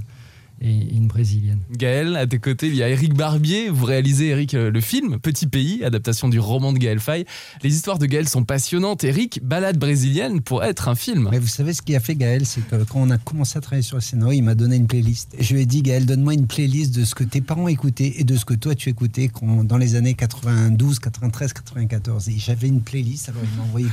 et 0.61 0.73
une 0.95 1.07
brésilienne. 1.07 1.61
Gaël, 1.77 2.17
à 2.17 2.27
tes 2.27 2.39
côtés, 2.39 2.69
il 2.69 2.77
y 2.77 2.83
a 2.83 2.89
Eric 2.89 3.15
Barbier. 3.15 3.69
Vous 3.69 3.85
réalisez, 3.85 4.29
Eric, 4.29 4.55
euh, 4.55 4.71
le 4.71 4.81
film 4.81 5.19
Petit 5.21 5.47
Pays, 5.47 5.85
adaptation 5.85 6.29
du 6.29 6.39
roman 6.39 6.73
de 6.73 6.79
Gaël 6.79 6.99
Faye. 6.99 7.25
Les 7.63 7.75
histoires 7.75 7.99
de 7.99 8.07
Gaël 8.07 8.29
sont 8.29 8.45
passionnantes. 8.45 9.05
Eric, 9.05 9.41
balade 9.45 9.79
brésilienne 9.79 10.41
pour 10.41 10.65
être 10.65 10.89
un 10.89 10.95
film. 10.95 11.29
Mais 11.31 11.39
vous 11.39 11.47
savez 11.47 11.73
ce 11.75 11.83
qui 11.83 11.95
a 11.95 12.01
fait 12.01 12.15
Gaël, 12.15 12.47
c'est 12.47 12.67
que 12.67 12.77
quand 12.85 13.01
on 13.01 13.11
a 13.11 13.19
commencé 13.19 13.59
à 13.59 13.61
travailler 13.61 13.83
sur 13.83 13.97
le 13.97 14.03
scénario, 14.03 14.33
il 14.39 14.43
m'a 14.43 14.55
donné 14.55 14.77
une 14.77 14.87
playlist. 14.87 15.35
Et 15.39 15.43
je 15.43 15.55
lui 15.55 15.63
ai 15.63 15.67
dit, 15.67 15.83
Gaël, 15.83 16.07
donne-moi 16.07 16.35
une 16.35 16.47
playlist 16.47 16.95
de 16.95 17.05
ce 17.05 17.15
que 17.15 17.25
tes 17.25 17.41
parents 17.43 17.69
écoutaient 17.69 18.15
et 18.17 18.25
de 18.25 18.37
ce 18.37 18.45
que 18.45 18.55
toi 18.55 18.75
tu 18.75 18.89
écoutais 18.89 19.29
quand- 19.29 19.65
dans 19.65 19.77
les 19.79 19.95
années 19.95 20.15
92, 20.15 20.99
93, 21.01 21.53
94. 21.53 22.29
Et 22.29 22.39
j'avais 22.39 22.69
une 22.69 22.81
playlist, 22.81 23.29
alors 23.29 23.43
il 23.45 23.57
m'a 23.59 23.65
envoyé 23.65 23.87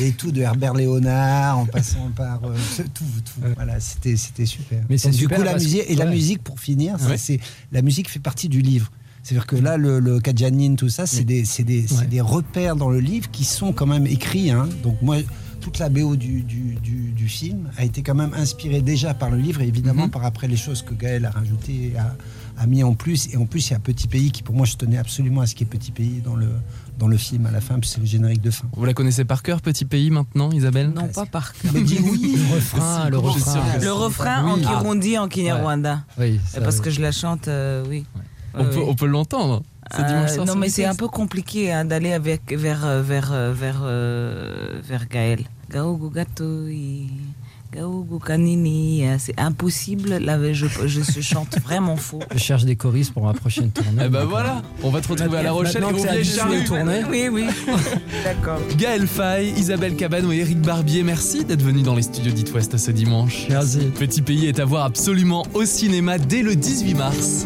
et 0.00 0.12
tout 0.12 0.32
de 0.32 0.40
Herbert 0.40 0.74
Léonard 0.74 1.58
en 1.58 1.66
passant 1.66 2.10
par 2.14 2.40
euh, 2.44 2.54
tout, 2.94 3.04
tout. 3.04 3.40
Voilà, 3.56 3.80
c'était 3.80 4.16
c'était 4.16 4.46
super. 4.46 4.82
Mais 4.88 4.98
c'est 4.98 5.10
Donc, 5.10 5.18
super 5.18 5.38
du 5.38 5.42
coup 5.44 5.46
la 5.50 5.54
que- 5.54 5.62
musique 5.62 5.82
et 5.88 5.94
la 5.94 6.04
ouais. 6.04 6.10
musique 6.10 6.42
pour 6.42 6.60
finir, 6.60 6.96
Ouais. 7.08 7.16
c'est 7.16 7.40
la 7.72 7.82
musique 7.82 8.08
fait 8.10 8.20
partie 8.20 8.48
du 8.48 8.60
livre. 8.60 8.90
C'est-à-dire 9.22 9.46
que 9.46 9.56
là, 9.56 9.78
le, 9.78 10.00
le 10.00 10.20
Kajanine, 10.20 10.76
tout 10.76 10.90
ça, 10.90 11.06
c'est 11.06 11.24
des, 11.24 11.46
c'est 11.46 11.64
des, 11.64 11.86
c'est 11.86 12.08
des 12.10 12.20
repères 12.20 12.76
dans 12.76 12.90
le 12.90 13.00
livre 13.00 13.30
qui 13.30 13.44
sont 13.44 13.72
quand 13.72 13.86
même 13.86 14.06
écrits. 14.06 14.50
hein. 14.50 14.68
Donc 14.82 15.00
moi, 15.00 15.16
toute 15.62 15.78
la 15.78 15.88
BO 15.88 16.14
du, 16.14 16.42
du, 16.42 16.74
du- 16.74 17.10
du 17.12 17.26
film 17.28 17.70
a 17.78 17.84
été 17.84 18.02
quand 18.02 18.14
même 18.14 18.34
inspirée 18.34 18.82
déjà 18.82 19.14
par 19.14 19.30
le 19.30 19.38
livre 19.38 19.62
et 19.62 19.66
évidemment 19.66 20.10
par 20.10 20.26
après 20.26 20.46
les 20.46 20.58
choses 20.58 20.82
que 20.82 20.92
Gaël 20.92 21.24
a 21.24 21.30
rajoutées, 21.30 21.94
a, 21.98 22.14
a 22.62 22.66
mis 22.66 22.82
en 22.84 22.92
plus. 22.92 23.28
Et 23.32 23.38
en 23.38 23.46
plus, 23.46 23.68
il 23.68 23.72
y 23.72 23.76
a 23.76 23.78
Petit 23.78 24.08
Pays 24.08 24.30
qui, 24.30 24.42
pour 24.42 24.54
moi, 24.54 24.66
je 24.66 24.74
tenais 24.76 24.98
absolument 24.98 25.40
à 25.40 25.46
ce 25.46 25.54
qu'il 25.54 25.66
y 25.66 25.70
ait 25.70 25.78
Petit 25.78 25.90
Pays 25.90 26.20
dans 26.22 26.36
le, 26.36 26.48
dans 26.98 27.08
le 27.08 27.16
film 27.16 27.46
à 27.46 27.50
la 27.50 27.60
fin, 27.60 27.78
puis 27.78 27.88
c'est 27.88 28.00
le 28.00 28.06
générique 28.06 28.40
de 28.40 28.50
fin. 28.50 28.66
Vous 28.72 28.84
la 28.84 28.94
connaissez 28.94 29.24
par 29.24 29.42
cœur, 29.42 29.60
Petit 29.60 29.84
Pays, 29.84 30.10
maintenant, 30.10 30.50
Isabelle 30.52 30.90
Non, 30.90 31.08
pas 31.08 31.26
par 31.26 31.52
cœur. 31.52 31.72
Mais 31.74 31.82
dis 31.82 31.98
oui. 32.00 32.36
Le 32.48 32.54
refrain, 32.54 33.10
le 33.10 33.20
que 33.80 33.84
Le 33.84 33.92
refrain 33.92 34.44
en 34.44 34.54
Oui. 34.54 34.62
Kirundi, 34.62 35.18
en 35.18 35.28
Kinyarwanda. 35.28 36.04
Oui, 36.18 36.40
ça, 36.46 36.60
Parce 36.60 36.76
oui. 36.76 36.82
que 36.82 36.90
je 36.90 37.00
la 37.00 37.12
chante, 37.12 37.48
euh, 37.48 37.84
oui. 37.88 38.04
On 38.54 38.64
peut, 38.64 38.76
oui. 38.76 38.84
on 38.88 38.94
peut 38.94 39.06
l'entendre. 39.06 39.62
Euh, 39.98 40.26
soir 40.28 40.46
non, 40.46 40.56
mais 40.56 40.68
c'est 40.68 40.84
un 40.86 40.94
peu 40.94 41.08
compliqué 41.08 41.72
hein, 41.72 41.84
d'aller 41.84 42.12
avec 42.12 42.52
vers 42.52 42.84
euh, 42.86 43.02
vers 43.02 43.30
euh, 43.32 43.52
vers 43.52 43.80
euh, 43.82 44.80
vers 44.82 45.08
Gaël. 45.08 45.44
Euh, 47.78 49.16
C'est 49.18 49.38
impossible. 49.38 50.18
Là, 50.18 50.52
je, 50.52 50.66
je, 50.66 51.00
je 51.02 51.20
chante 51.20 51.58
vraiment 51.60 51.96
faux. 51.96 52.20
Je 52.32 52.38
cherche 52.38 52.64
des 52.64 52.76
choristes 52.76 53.12
pour 53.12 53.24
ma 53.24 53.32
prochaine 53.32 53.70
tournée. 53.70 54.02
Eh 54.06 54.08
ben 54.08 54.24
voilà, 54.24 54.62
on 54.82 54.90
va 54.90 55.00
te 55.00 55.08
retrouver 55.08 55.38
à 55.38 55.42
La 55.42 55.52
Rochelle 55.52 55.84
et 55.84 56.64
tourner. 56.64 57.02
Oui, 57.10 57.28
oui. 57.30 57.44
D'accord. 58.24 58.60
Gaël 58.76 59.06
Faye, 59.06 59.50
Isabelle 59.56 59.96
Cabane 59.96 60.30
et 60.32 60.38
Eric 60.38 60.60
Barbier, 60.60 61.02
merci 61.02 61.44
d'être 61.44 61.62
venus 61.62 61.82
dans 61.82 61.94
les 61.94 62.02
studios 62.02 62.32
d'It 62.32 62.52
West 62.54 62.76
ce 62.76 62.90
dimanche. 62.90 63.46
Merci. 63.48 63.90
Petit 63.98 64.22
Pays 64.22 64.46
est 64.46 64.60
à 64.60 64.64
voir 64.64 64.84
absolument 64.84 65.46
au 65.54 65.64
cinéma 65.64 66.18
dès 66.18 66.42
le 66.42 66.56
18 66.56 66.94
mars. 66.94 67.44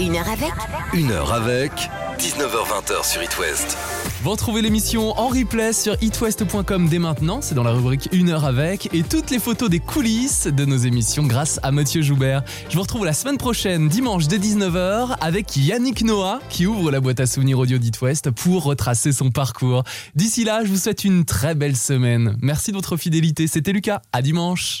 Une 0.00 0.16
heure 0.16 0.28
avec 0.28 0.52
Une 0.94 1.10
heure 1.12 1.32
avec 1.32 1.72
19h20 2.18 3.04
sur 3.04 3.22
It 3.22 3.38
West. 3.38 3.76
Vous 4.22 4.30
retrouvez 4.30 4.62
l'émission 4.62 5.18
en 5.18 5.26
replay 5.26 5.72
sur 5.72 6.00
itwest.com 6.00 6.88
dès 6.88 7.00
maintenant, 7.00 7.40
c'est 7.42 7.56
dans 7.56 7.64
la 7.64 7.72
rubrique 7.72 8.08
Une 8.12 8.28
heure 8.28 8.44
avec, 8.44 8.88
et 8.94 9.02
toutes 9.02 9.32
les 9.32 9.40
photos 9.40 9.68
des 9.68 9.80
coulisses 9.80 10.46
de 10.46 10.64
nos 10.64 10.76
émissions 10.76 11.24
grâce 11.24 11.58
à 11.64 11.72
Mathieu 11.72 12.02
Joubert. 12.02 12.44
Je 12.68 12.76
vous 12.76 12.82
retrouve 12.82 13.04
la 13.04 13.14
semaine 13.14 13.36
prochaine, 13.36 13.88
dimanche 13.88 14.28
dès 14.28 14.38
19h, 14.38 15.16
avec 15.20 15.56
Yannick 15.56 16.04
Noah, 16.04 16.38
qui 16.50 16.66
ouvre 16.66 16.92
la 16.92 17.00
boîte 17.00 17.18
à 17.18 17.26
souvenirs 17.26 17.58
audio 17.58 17.78
d'It 17.78 18.00
West 18.00 18.30
pour 18.30 18.62
retracer 18.62 19.10
son 19.10 19.30
parcours. 19.30 19.82
D'ici 20.14 20.44
là, 20.44 20.62
je 20.64 20.68
vous 20.68 20.76
souhaite 20.76 21.02
une 21.02 21.24
très 21.24 21.56
belle 21.56 21.76
semaine. 21.76 22.36
Merci 22.42 22.70
de 22.70 22.76
votre 22.76 22.96
fidélité, 22.96 23.48
c'était 23.48 23.72
Lucas, 23.72 24.02
à 24.12 24.22
dimanche. 24.22 24.78